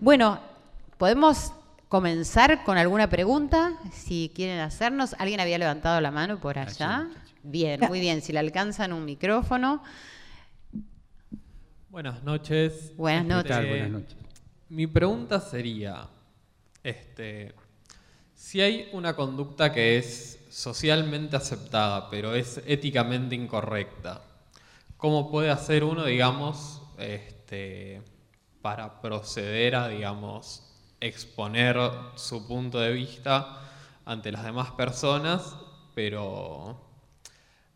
[0.00, 0.38] bueno,
[0.96, 1.52] podemos
[1.88, 5.14] comenzar con alguna pregunta, si quieren hacernos.
[5.18, 7.08] ¿Alguien había levantado la mano por allá?
[7.42, 8.20] Bien, muy bien.
[8.20, 9.82] Si le alcanzan un micrófono.
[11.88, 12.94] Buenas noches.
[12.96, 13.68] Buenas Este, noches.
[13.68, 14.16] Buenas noches.
[14.68, 16.06] Mi pregunta sería,
[16.82, 17.54] este,
[18.34, 24.22] si hay una conducta que es socialmente aceptada, pero es éticamente incorrecta,
[24.98, 28.02] ¿cómo puede hacer uno, digamos, este,
[28.60, 30.67] para proceder a, digamos,
[31.00, 31.76] exponer
[32.16, 33.60] su punto de vista
[34.04, 35.56] ante las demás personas,
[35.94, 36.80] pero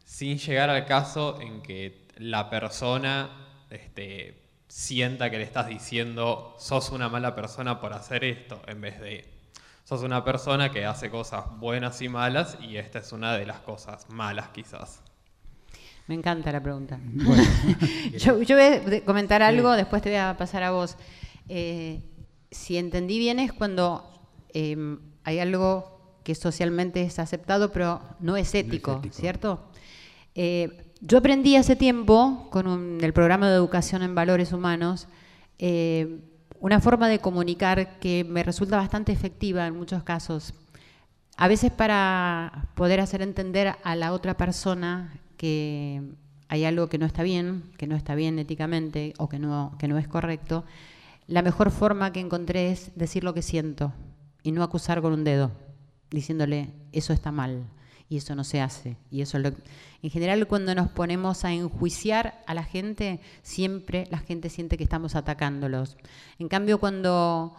[0.04, 3.30] sin llegar al caso en que la persona
[3.70, 9.00] este, sienta que le estás diciendo sos una mala persona por hacer esto, en vez
[9.00, 9.28] de
[9.84, 13.60] sos una persona que hace cosas buenas y malas y esta es una de las
[13.60, 15.00] cosas malas quizás.
[16.08, 16.98] Me encanta la pregunta.
[17.02, 17.42] Bueno,
[18.18, 20.96] Yo, yo voy a de- comentar algo, después te voy a pasar a vos.
[21.48, 22.00] Eh,
[22.52, 24.08] si entendí bien es cuando
[24.54, 24.76] eh,
[25.24, 29.14] hay algo que socialmente es aceptado, pero no es ético, ético.
[29.14, 29.60] ¿cierto?
[30.36, 35.08] Eh, yo aprendí hace tiempo, con un- el programa de educación en valores humanos,
[35.58, 36.20] eh,
[36.60, 40.54] una forma de comunicar que me resulta bastante efectiva en muchos casos.
[41.36, 46.02] A veces para poder hacer entender a la otra persona que
[46.48, 49.88] hay algo que no está bien, que no está bien éticamente o que no, que
[49.88, 50.64] no es correcto,
[51.26, 53.92] la mejor forma que encontré es decir lo que siento
[54.42, 55.52] y no acusar con un dedo,
[56.10, 57.64] diciéndole eso está mal
[58.08, 58.96] y eso no se hace.
[59.10, 59.52] Y eso es lo-
[60.02, 64.84] en general cuando nos ponemos a enjuiciar a la gente, siempre la gente siente que
[64.84, 65.96] estamos atacándolos.
[66.38, 67.54] En cambio, cuando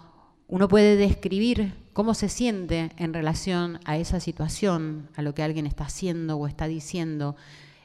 [0.47, 5.66] uno puede describir cómo se siente en relación a esa situación, a lo que alguien
[5.66, 7.36] está haciendo o está diciendo,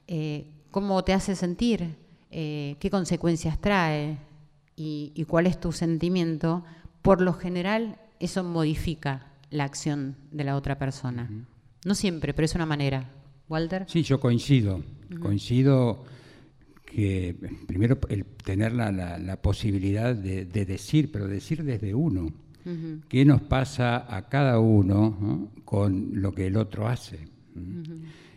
[0.07, 1.97] eh, cómo te hace sentir,
[2.31, 4.19] eh, qué consecuencias trae
[4.79, 6.65] y, y cuál es tu sentimiento,
[7.03, 11.29] por lo general eso modifica la acción de la otra persona.
[11.85, 13.11] No siempre, pero es una manera.
[13.49, 13.85] Walter.
[13.89, 14.83] Sí, yo coincido.
[15.21, 16.05] Coincido
[16.85, 17.35] que
[17.67, 22.31] primero el tener la, la- la posibilidad de, de decir, pero decir desde uno,
[23.09, 25.49] qué nos pasa a cada uno ¿no?
[25.65, 27.21] con lo que el otro hace.
[27.57, 27.83] ¿m?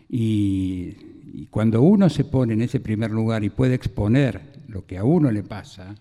[0.08, 0.96] y,
[1.34, 5.04] y cuando uno se pone en ese primer lugar y puede exponer lo que a
[5.04, 5.94] uno le pasa,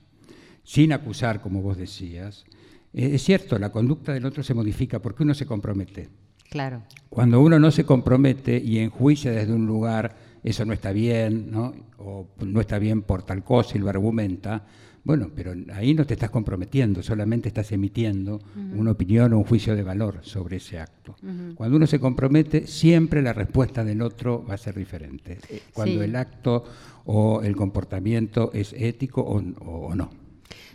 [0.64, 2.45] sin acusar, como vos decías,
[2.93, 6.09] eh, es cierto, la conducta del otro se modifica porque uno se compromete.
[6.49, 6.84] Claro.
[7.09, 11.74] Cuando uno no se compromete y enjuicia desde un lugar, eso no está bien, ¿no?
[11.97, 14.66] o no está bien por tal cosa y lo argumenta,
[15.03, 18.39] bueno, pero ahí no te estás comprometiendo, solamente estás emitiendo
[18.76, 21.16] una opinión o un juicio de valor sobre ese acto.
[21.55, 25.39] Cuando uno se compromete, siempre la respuesta del otro va a ser diferente.
[25.49, 26.05] eh, Cuando Sí.
[26.05, 26.66] el acto
[27.05, 30.09] o el comportamiento es ético o, o- o no.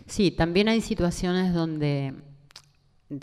[0.07, 2.13] Sí, también hay situaciones donde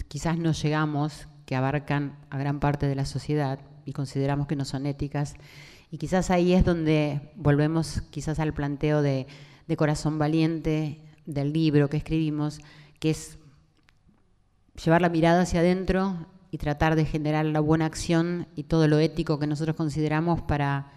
[0.08, 4.66] quizás no llegamos, que abarcan a gran parte de la sociedad y consideramos que no
[4.66, 5.34] son éticas.
[5.90, 9.26] Y quizás ahí es donde volvemos quizás al planteo de,
[9.66, 12.60] de corazón valiente del libro que escribimos,
[12.98, 13.38] que es
[14.82, 18.98] llevar la mirada hacia adentro y tratar de generar la buena acción y todo lo
[18.98, 20.92] ético que nosotros consideramos para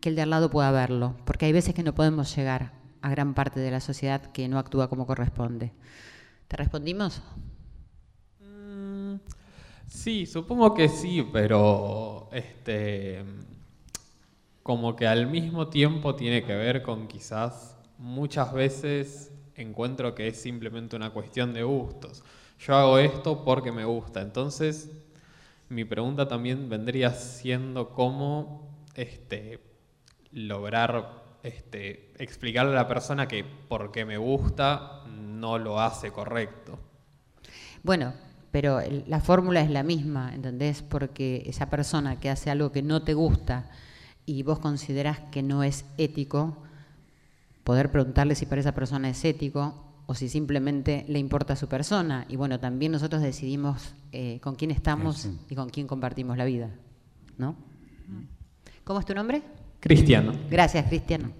[0.00, 3.10] que el de al lado pueda verlo, porque hay veces que no podemos llegar a
[3.10, 5.72] gran parte de la sociedad que no actúa como corresponde.
[6.48, 7.22] ¿Te respondimos?
[8.40, 9.16] Mm,
[9.86, 13.24] Sí, supongo que sí, pero este
[14.62, 20.40] como que al mismo tiempo tiene que ver con quizás muchas veces encuentro que es
[20.40, 22.22] simplemente una cuestión de gustos.
[22.60, 24.20] Yo hago esto porque me gusta.
[24.20, 24.90] Entonces,
[25.68, 29.60] mi pregunta también vendría siendo cómo este
[30.32, 36.78] lograr este explicarle a la persona que porque me gusta no lo hace correcto.
[37.82, 38.12] Bueno,
[38.50, 40.82] pero la fórmula es la misma, ¿entendés?
[40.82, 43.70] Porque esa persona que hace algo que no te gusta
[44.26, 46.62] y vos considerás que no es ético,
[47.64, 52.24] poder preguntarle si para esa persona es ético o si simplemente le importa su persona.
[52.28, 56.70] Y bueno, también nosotros decidimos eh, con quién estamos y con quién compartimos la vida,
[57.36, 57.54] ¿no?
[58.84, 59.42] ¿Cómo es tu nombre?
[59.80, 60.32] Cristiano.
[60.50, 61.30] Gracias, Cristiano.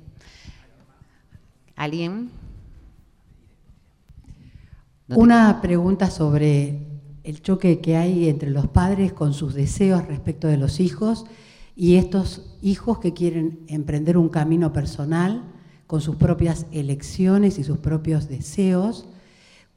[1.75, 2.31] ¿Alguien?
[5.09, 6.87] Una pregunta sobre
[7.25, 11.25] el choque que hay entre los padres con sus deseos respecto de los hijos
[11.77, 15.45] y estos hijos que quieren emprender un camino personal
[15.87, 19.07] con sus propias elecciones y sus propios deseos.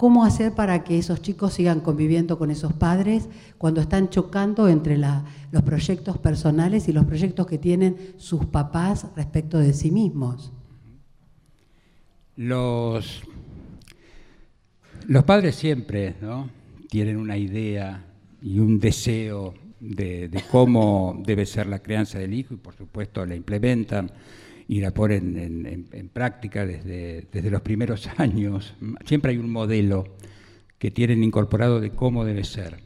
[0.02, 3.30] ¿Cómo hacer para que esos chicos sigan conviviendo con esos padres
[3.60, 9.60] cuando están chocando entre los proyectos personales y los proyectos que tienen sus papás respecto
[9.60, 10.52] de sí mismos?
[12.36, 13.22] Los,
[15.06, 16.16] los padres siempre
[16.90, 18.04] tienen una idea
[18.42, 23.36] y un deseo de, cómo debe ser la crianza del hijo y por supuesto la
[23.36, 24.10] implementan
[24.72, 28.74] y la ponen en, práctica desde, desde, los primeros años.
[29.04, 30.16] Siempre hay un modelo
[30.80, 32.78] que tienen incorporado de cómo debe ser.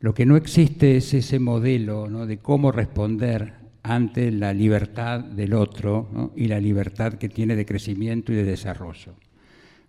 [0.00, 3.52] Lo que no existe es ese modelo de cómo responder
[3.84, 9.14] ante la libertad del otro y la libertad que tiene de crecimiento y de desarrollo.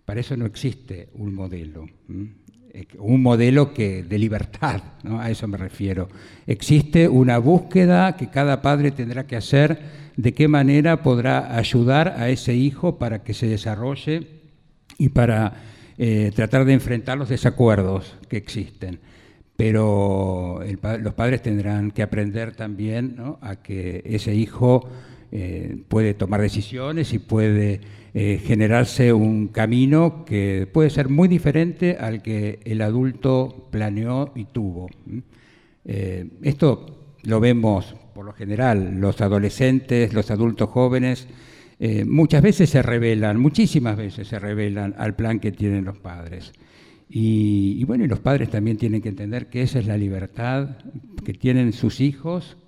[0.04, 1.84] Para eso no existe un modelo
[2.98, 6.08] un modelo que, de libertad, a eso me refiero.
[6.46, 12.28] Existe una búsqueda que cada padre tendrá que hacer de qué manera podrá ayudar a
[12.28, 14.26] ese hijo para que se desarrolle
[14.98, 15.54] y para
[15.98, 19.00] eh, tratar de enfrentar los desacuerdos que existen.
[19.56, 20.60] Pero
[21.00, 24.88] los padres tendrán que aprender también a que ese hijo
[25.32, 27.80] eh, puede tomar decisiones y puede
[28.12, 34.46] eh, generarse un camino que puede ser muy diferente al que el adulto planeó y
[34.46, 34.88] tuvo.
[35.84, 41.26] Eh, esto lo vemos por lo general, los adolescentes, los adultos jóvenes,
[41.78, 46.52] eh, muchas veces se revelan, muchísimas veces se revelan al plan que tienen los padres.
[47.08, 50.76] Y, bueno, los padres también tienen que entender que esa es la libertad
[51.24, 52.58] que tienen sus hijos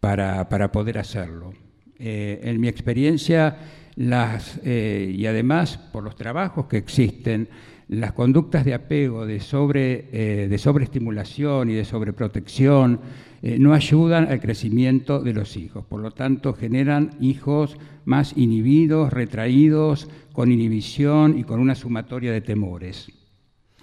[0.00, 1.54] para, para poder hacerlo.
[1.98, 3.56] en mi experiencia,
[3.96, 7.48] las, eh, y además por los trabajos que existen,
[7.90, 13.00] las conductas de apego, de, sobre, eh, de sobreestimulación y de sobreprotección
[13.42, 15.84] eh, no ayudan al crecimiento de los hijos.
[15.86, 22.40] Por lo tanto, generan hijos más inhibidos, retraídos, con inhibición y con una sumatoria de
[22.40, 23.10] temores.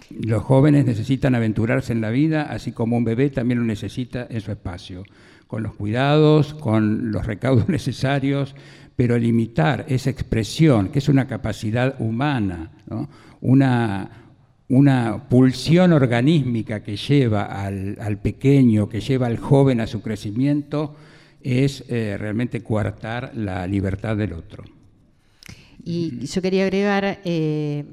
[0.10, 4.40] Los jóvenes necesitan aventurarse en la vida, así como un bebé también lo necesita en
[4.40, 5.04] su espacio,
[5.48, 8.56] con los cuidados, con los recaudos necesarios,
[8.96, 12.72] pero limitar esa expresión, que es una capacidad humana,
[13.42, 14.10] una,
[14.70, 20.96] una pulsión organísmica que lleva al, pequeño, que lleva al joven a su crecimiento,
[21.42, 24.64] es eh, realmente coartar la libertad del otro.
[25.84, 27.86] Y yo quería agregar, eh,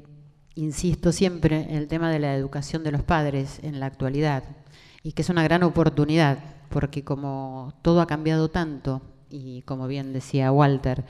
[0.55, 4.43] insisto siempre, el tema de la educación de los padres en la actualidad,
[5.01, 6.39] y que es una gran oportunidad,
[6.69, 11.05] porque como todo ha cambiado tanto, y como bien decía Walter,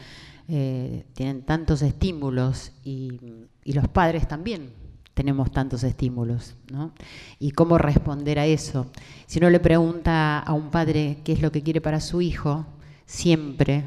[0.47, 3.19] eh, tienen tantos estímulos y,
[3.63, 4.73] los padres también
[5.15, 6.93] tenemos tantos estímulos, ¿no?
[7.39, 8.91] Y cómo responder a eso.
[9.25, 12.67] Si uno le pregunta a un padre qué es lo que quiere para su hijo,
[13.05, 13.85] siempre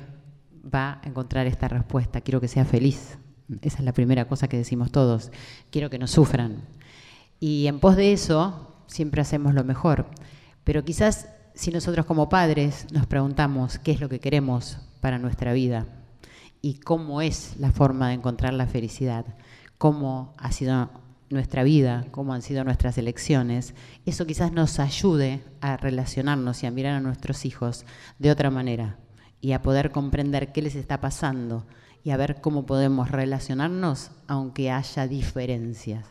[0.75, 3.19] va a encontrar esta respuesta, quiero que sea feliz.
[3.63, 5.31] Esa es la primera cosa que decimos todos,
[5.71, 6.65] quiero que no sufran.
[7.39, 10.07] Y en pos de eso, siempre hacemos lo mejor.
[10.65, 15.53] Pero quizás si nosotros como padres nos preguntamos qué es lo que queremos para nuestra
[15.53, 15.87] vida
[16.63, 19.25] y cómo es la forma de encontrar la felicidad,
[19.79, 20.91] cómo ha sido
[21.31, 23.75] nuestra vida, cómo han sido nuestras elecciones,
[24.07, 27.85] eso quizás nos ayude a relacionarnos y a mirar a nuestros hijos
[28.19, 28.97] de otra manera
[29.41, 31.67] y a poder comprender qué les está pasando
[32.03, 36.07] y a ver cómo podemos relacionarnos aunque haya diferencias.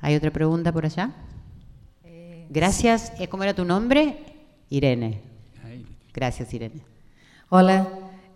[0.00, 1.10] ¿Hay otra pregunta por allá?
[2.50, 3.12] Gracias.
[3.18, 4.18] Eh, ¿Cómo era tu nombre?
[4.70, 5.22] Irene.
[6.14, 6.82] Gracias, Irene.
[7.50, 7.86] Hola,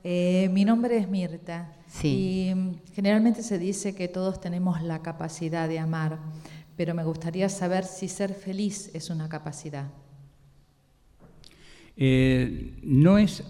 [0.04, 1.72] eh, mi nombre es Mirta.
[1.88, 2.48] Sí.
[2.50, 6.18] Y mm, generalmente se dice que todos tenemos la capacidad de amar,
[6.76, 9.86] pero me gustaría saber si ser feliz es una capacidad.
[11.96, 13.44] Eh, no es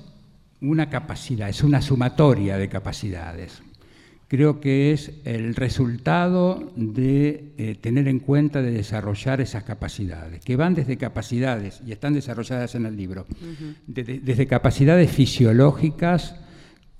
[0.61, 3.62] una capacidad, es una sumatoria de capacidades
[4.32, 10.57] creo que es el resultado de eh, tener en cuenta, de desarrollar esas capacidades, que
[10.57, 13.26] van desde capacidades, y están desarrolladas en el libro,
[13.86, 16.36] desde capacidades fisiológicas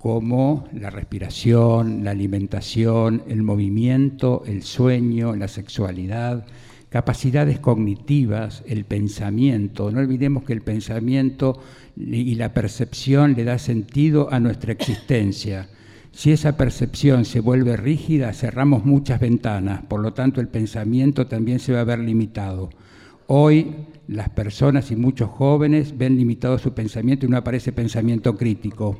[0.03, 6.45] como la respiración, la alimentación, el movimiento, el sueño, la sexualidad,
[6.89, 9.91] capacidades cognitivas, el pensamiento.
[9.91, 11.57] No olvidemos que el pensamiento
[11.95, 15.69] y la percepción le da sentido a nuestra existencia
[16.11, 21.59] si esa percepción se vuelve rígida, cerramos muchas ventanas, por lo tanto el pensamiento también
[21.59, 22.69] se va a ver limitado.
[23.27, 23.73] Hoy
[24.09, 28.99] las personas y muchos jóvenes ven limitado su pensamiento y no aparece pensamiento crítico.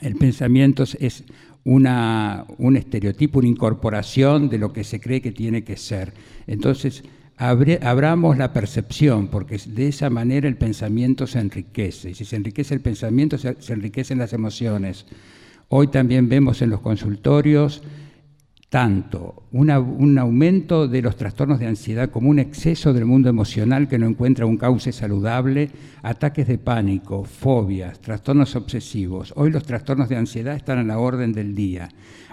[0.00, 1.24] El pensamiento es
[1.64, 6.12] una, un estereotipo, una incorporación de lo que se cree que tiene que ser.
[6.46, 7.02] Entonces,
[7.38, 12.10] abramos la percepción, porque de esa manera el pensamiento se enriquece.
[12.10, 15.06] Y si se enriquece el pensamiento, se, enriquecen las emociones.
[15.68, 17.82] Hoy también vemos en los consultorios
[18.68, 23.98] tanto un aumento de los trastornos de ansiedad como un exceso del mundo emocional que
[23.98, 25.70] no encuentra un cauce saludable,
[26.02, 29.32] ataques de pánico, fobias, trastornos obsesivos.
[29.36, 31.88] Hoy los trastornos de ansiedad están a la orden del día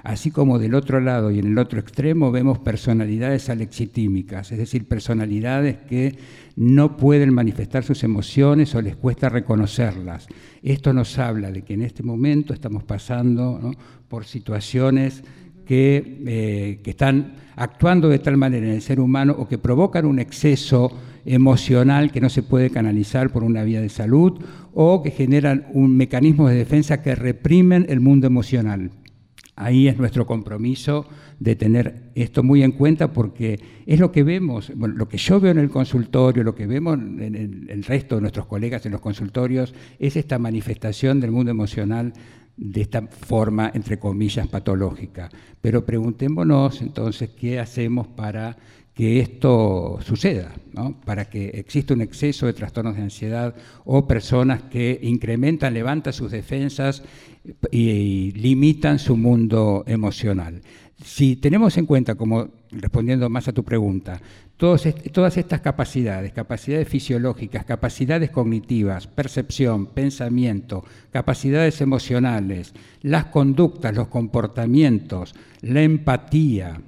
[0.06, 4.88] así como del otro lado y en el otro extremo vemos personalidades alexitímicas, es decir,
[4.88, 6.16] personalidades que
[6.56, 10.28] no pueden manifestar sus emociones o les cuesta reconocerlas.
[10.62, 13.72] Esto nos habla de que en este momento estamos pasando
[14.08, 15.24] por situaciones
[15.66, 20.06] que, eh, que están actuando de tal manera en el ser humano o que provocan
[20.06, 20.92] un exceso
[21.26, 24.40] emocional que no se puede canalizar por una vía de salud
[24.74, 28.92] o que generan un mecanismo de defensa que reprimen el mundo emocional.
[29.58, 31.06] Ahí es nuestro compromiso
[31.40, 35.52] de tener esto muy en cuenta porque es lo que vemos, lo que yo veo
[35.52, 39.74] en el consultorio, lo que vemos en el, resto de nuestros colegas en los consultorios,
[39.98, 42.12] es esta manifestación del mundo emocional
[42.58, 45.30] de esta forma, entre comillas, patológica.
[45.62, 48.58] Pero preguntémonos entonces qué hacemos para
[48.96, 50.56] que esto suceda,
[51.04, 53.54] para que exista un exceso de trastornos de ansiedad
[53.84, 57.04] o personas que incrementan, levantan sus defensas
[57.72, 60.62] y, limitan su mundo emocional.
[61.04, 64.22] Si tenemos en cuenta, como respondiendo más a tu pregunta,
[64.58, 75.36] todas estas capacidades, capacidades fisiológicas, capacidades cognitivas, percepción, pensamiento, capacidades emocionales, las conductas, los comportamientos,
[75.62, 76.80] la empatía,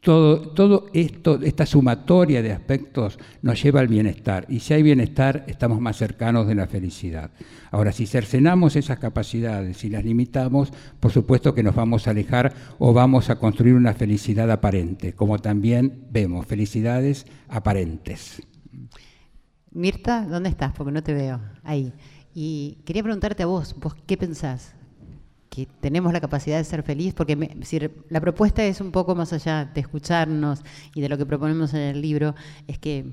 [0.00, 4.46] todo, esto, esta sumatoria de aspectos nos lleva al bienestar.
[4.48, 7.30] Y si hay bienestar, estamos más cercanos de la felicidad.
[7.70, 12.54] Ahora, si cercenamos esas capacidades y las limitamos, por supuesto que nos vamos a alejar
[12.78, 18.42] o vamos a construir una felicidad aparente, como también vemos felicidades aparentes.
[19.70, 20.72] Mirta, ¿dónde estás?
[20.72, 21.40] Porque no te veo.
[21.62, 21.92] Ahí.
[22.34, 24.77] Y quería preguntarte a vos, ¿vos qué pensás?
[25.66, 27.36] Que tenemos la capacidad de ser feliz, porque
[28.08, 30.60] la propuesta es un poco más allá de escucharnos
[30.94, 32.34] y de lo que proponemos en el libro,
[32.68, 33.06] es que,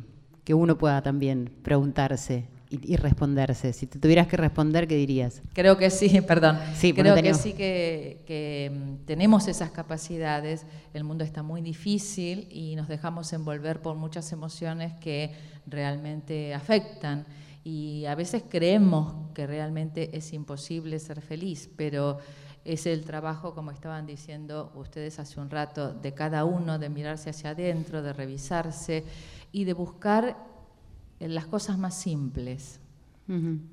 [0.44, 3.74] que uno pueda también preguntarse y, responderse.
[3.74, 5.42] Si te tuvieras que responder, ¿qué dirías?
[5.54, 6.60] Creo que sí, perdón.
[6.76, 10.66] Sí, Creo que sí que, que, mm, tenemos esas capacidades.
[10.94, 15.32] El mundo está muy difícil y nos dejamos envolver por muchas emociones que
[15.66, 17.26] realmente afectan
[17.66, 22.20] y a veces creemos que realmente es imposible ser feliz, pero
[22.64, 27.32] es el trabajo, como estaban diciendo ustedes hace un rato, de cada uno, de mirarse
[27.32, 29.04] hacia adentro, de revisarse
[29.52, 30.38] y de buscar
[31.20, 32.80] las cosas más simples.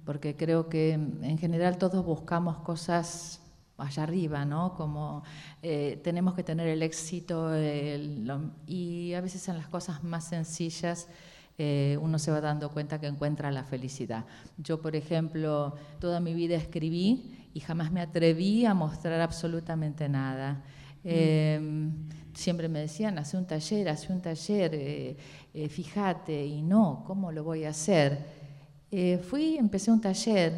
[0.06, 3.42] Porque creo que en general todos buscamos cosas
[3.76, 4.74] allá arriba, ¿no?
[4.74, 5.22] Como
[5.62, 7.50] eh, tenemos que tener el éxito
[8.66, 11.08] y a veces en las cosas más sencillas
[11.58, 14.24] eh, uno se va dando cuenta que encuentra la felicidad.
[14.56, 20.64] Yo, por ejemplo, toda mi vida escribí y jamás me atreví a mostrar absolutamente nada.
[21.04, 21.92] Em,
[22.32, 25.16] siempre me decían, hace un taller, hace un taller, eh,
[25.52, 28.42] eh, fíjate, y no, ¿cómo lo voy a hacer?
[29.22, 30.52] fui, empecé un taller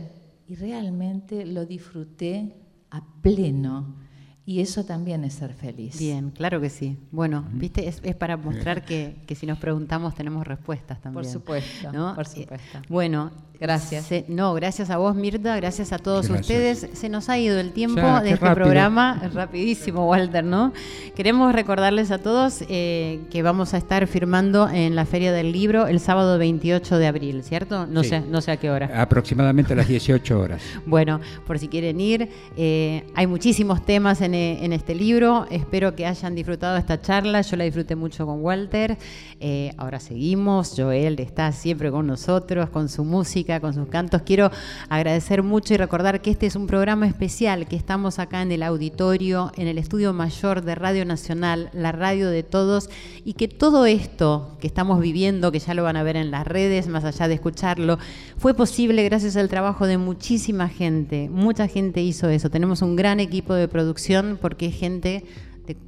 [0.48, 2.52] y realmente lo disfruté
[2.90, 4.03] a pleno.
[4.46, 5.98] Y eso también es ser feliz.
[5.98, 6.98] Bien, claro que sí.
[7.10, 11.24] Bueno, viste, es, para mostrar que, que, si nos preguntamos tenemos respuestas también.
[11.24, 12.14] Por supuesto, ¿no?
[12.14, 12.78] por supuesto.
[12.88, 13.30] Bueno,
[13.64, 14.10] Gracias.
[14.28, 16.86] no, gracias a vos, Mirta, gracias a todos ustedes.
[16.92, 20.74] Se nos ha ido el tiempo de este programa, rapidísimo, Walter, ¿no?
[21.16, 25.86] Queremos recordarles a todos eh, que vamos a estar firmando en la Feria del Libro
[25.86, 27.86] el sábado 28 de abril, ¿cierto?
[27.86, 29.00] No, sé, no sé a qué hora.
[29.00, 30.60] Aproximadamente a las 18 horas.
[30.86, 35.46] bueno, por si quieren ir, eh, hay muchísimos temas en, en, este libro.
[35.50, 37.40] Espero que hayan disfrutado esta charla.
[37.40, 38.98] Yo la disfruté mucho con Walter.
[39.40, 40.74] Eh, ahora seguimos.
[40.76, 44.22] Joel está siempre con nosotros, con su música con sus cantos.
[44.22, 44.50] Quiero
[44.88, 48.62] agradecer mucho y recordar que este es un programa especial, que estamos acá en el
[48.62, 52.90] auditorio, en el estudio mayor de Radio Nacional, la radio de todos,
[53.24, 56.46] y que todo esto que estamos viviendo, que ya lo van a ver en las
[56.46, 57.98] redes, más allá de escucharlo,
[58.38, 61.28] fue posible gracias al trabajo de muchísima gente.
[61.30, 62.50] Mucha gente hizo eso.
[62.50, 65.24] Tenemos un gran equipo de producción porque es gente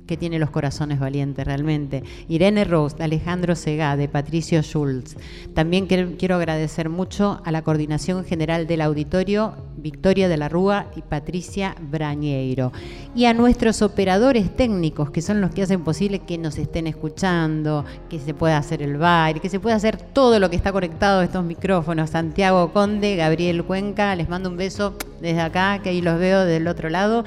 [0.06, 2.02] que tiene los corazones valientes realmente.
[2.28, 5.16] Irene Rose, Alejandro Segade, Patricio Schultz.
[5.54, 11.02] También quiero agradecer mucho a la Coordinación General del Auditorio, Victoria de la Rúa y
[11.02, 12.72] Patricia Brañeiro.
[13.14, 17.84] Y a nuestros operadores técnicos, que son los que hacen posible que nos estén escuchando,
[18.08, 21.20] que se pueda hacer el baile, que se pueda hacer todo lo que está conectado
[21.20, 22.10] a estos micrófonos.
[22.10, 26.68] Santiago Conde, Gabriel Cuenca, les mando un beso desde acá, que ahí los veo del
[26.68, 27.24] otro lado.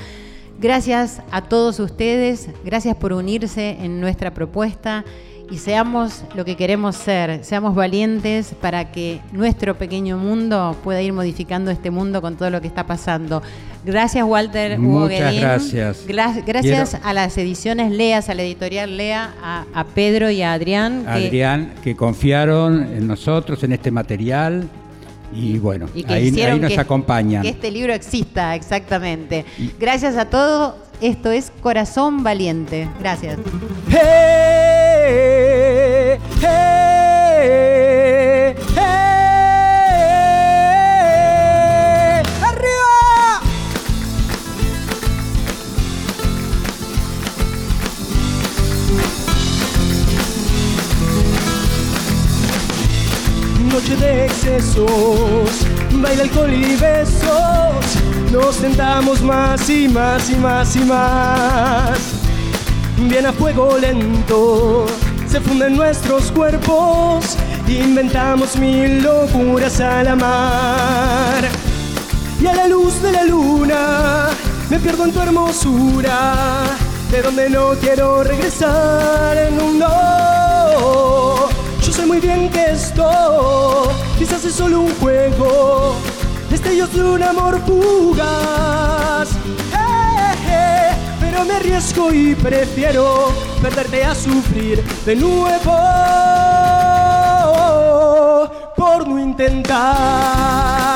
[0.61, 5.05] Gracias a todos ustedes, gracias por unirse en nuestra propuesta
[5.49, 11.13] y seamos lo que queremos ser, seamos valientes para que nuestro pequeño mundo pueda ir
[11.13, 13.41] modificando este mundo con todo lo que está pasando.
[13.85, 16.05] Gracias Walter Muchas gracias.
[16.45, 21.05] gracias a las ediciones Leas, a la editorial Lea, a, Pedro y a Adrián.
[21.07, 24.67] Adrián, que confiaron en nosotros, en este material.
[25.33, 27.43] Y bueno, ahí, nos acompañan.
[27.43, 29.45] Que este libro exista, exactamente.
[29.79, 30.75] Gracias a todos.
[31.01, 32.89] Esto es Corazón Valiente.
[32.99, 33.37] Gracias.
[53.79, 55.49] Noche de excesos,
[55.93, 57.85] baila alcohol y besos,
[58.29, 61.99] nos tentamos más y más y más y más.
[62.97, 64.85] Bien a fuego lento,
[65.27, 71.47] se funden nuestros cuerpos, inventamos mil locuras a la mar.
[72.41, 74.27] Y a la luz de la luna,
[74.69, 76.33] me pierdo en tu hermosura,
[77.11, 80.38] de donde no quiero regresar en un no
[82.09, 83.87] muy bien que esto
[84.17, 85.93] quizás es solo un juego,
[86.49, 89.29] destellos de un amor fugaz.
[89.29, 90.89] Eh, eh,
[91.19, 93.31] pero me arriesgo y prefiero
[93.61, 95.77] perderte a sufrir de nuevo
[98.75, 100.88] por no intentar.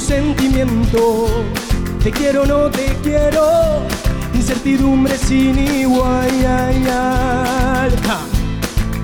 [0.00, 1.44] Sentimiento.
[2.02, 3.82] Te quiero, o no te quiero.
[4.34, 6.28] Incertidumbre sin igual.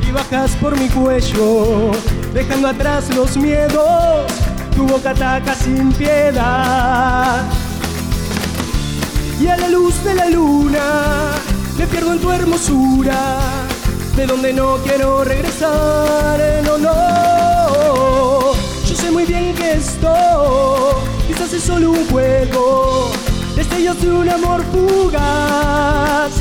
[0.06, 1.92] Y bajas por mi cuello,
[2.34, 4.30] dejando atrás los miedos.
[4.74, 7.44] Tu boca ataca sin piedad.
[9.40, 11.32] Y a la luz de la luna,
[11.78, 13.38] me pierdo en tu hermosura.
[14.16, 18.52] De donde no quiero regresar, no, no.
[18.86, 23.10] Yo sé muy bien esto quizás es solo un juego,
[23.56, 26.32] destellos de un amor fugaz.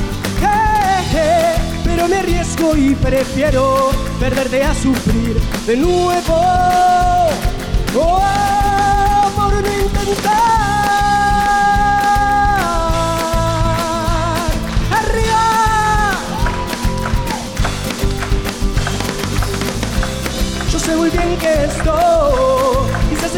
[1.85, 6.35] pero me arriesgo y prefiero perderte a sufrir de nuevo.
[7.95, 10.59] Oh, por no intentar.
[20.79, 22.68] sé muy bien que esto quizás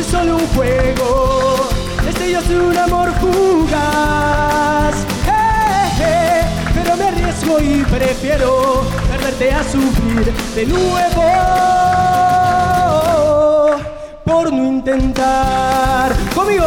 [0.02, 1.70] es solo un juego,
[2.04, 4.96] destellos de un amor fugaz.
[5.28, 6.42] Eh, eh,
[6.74, 8.82] pero me arriesgo y prefiero
[9.12, 11.24] perderte a sufrir de nuevo
[14.26, 16.66] por no intentar conmigo.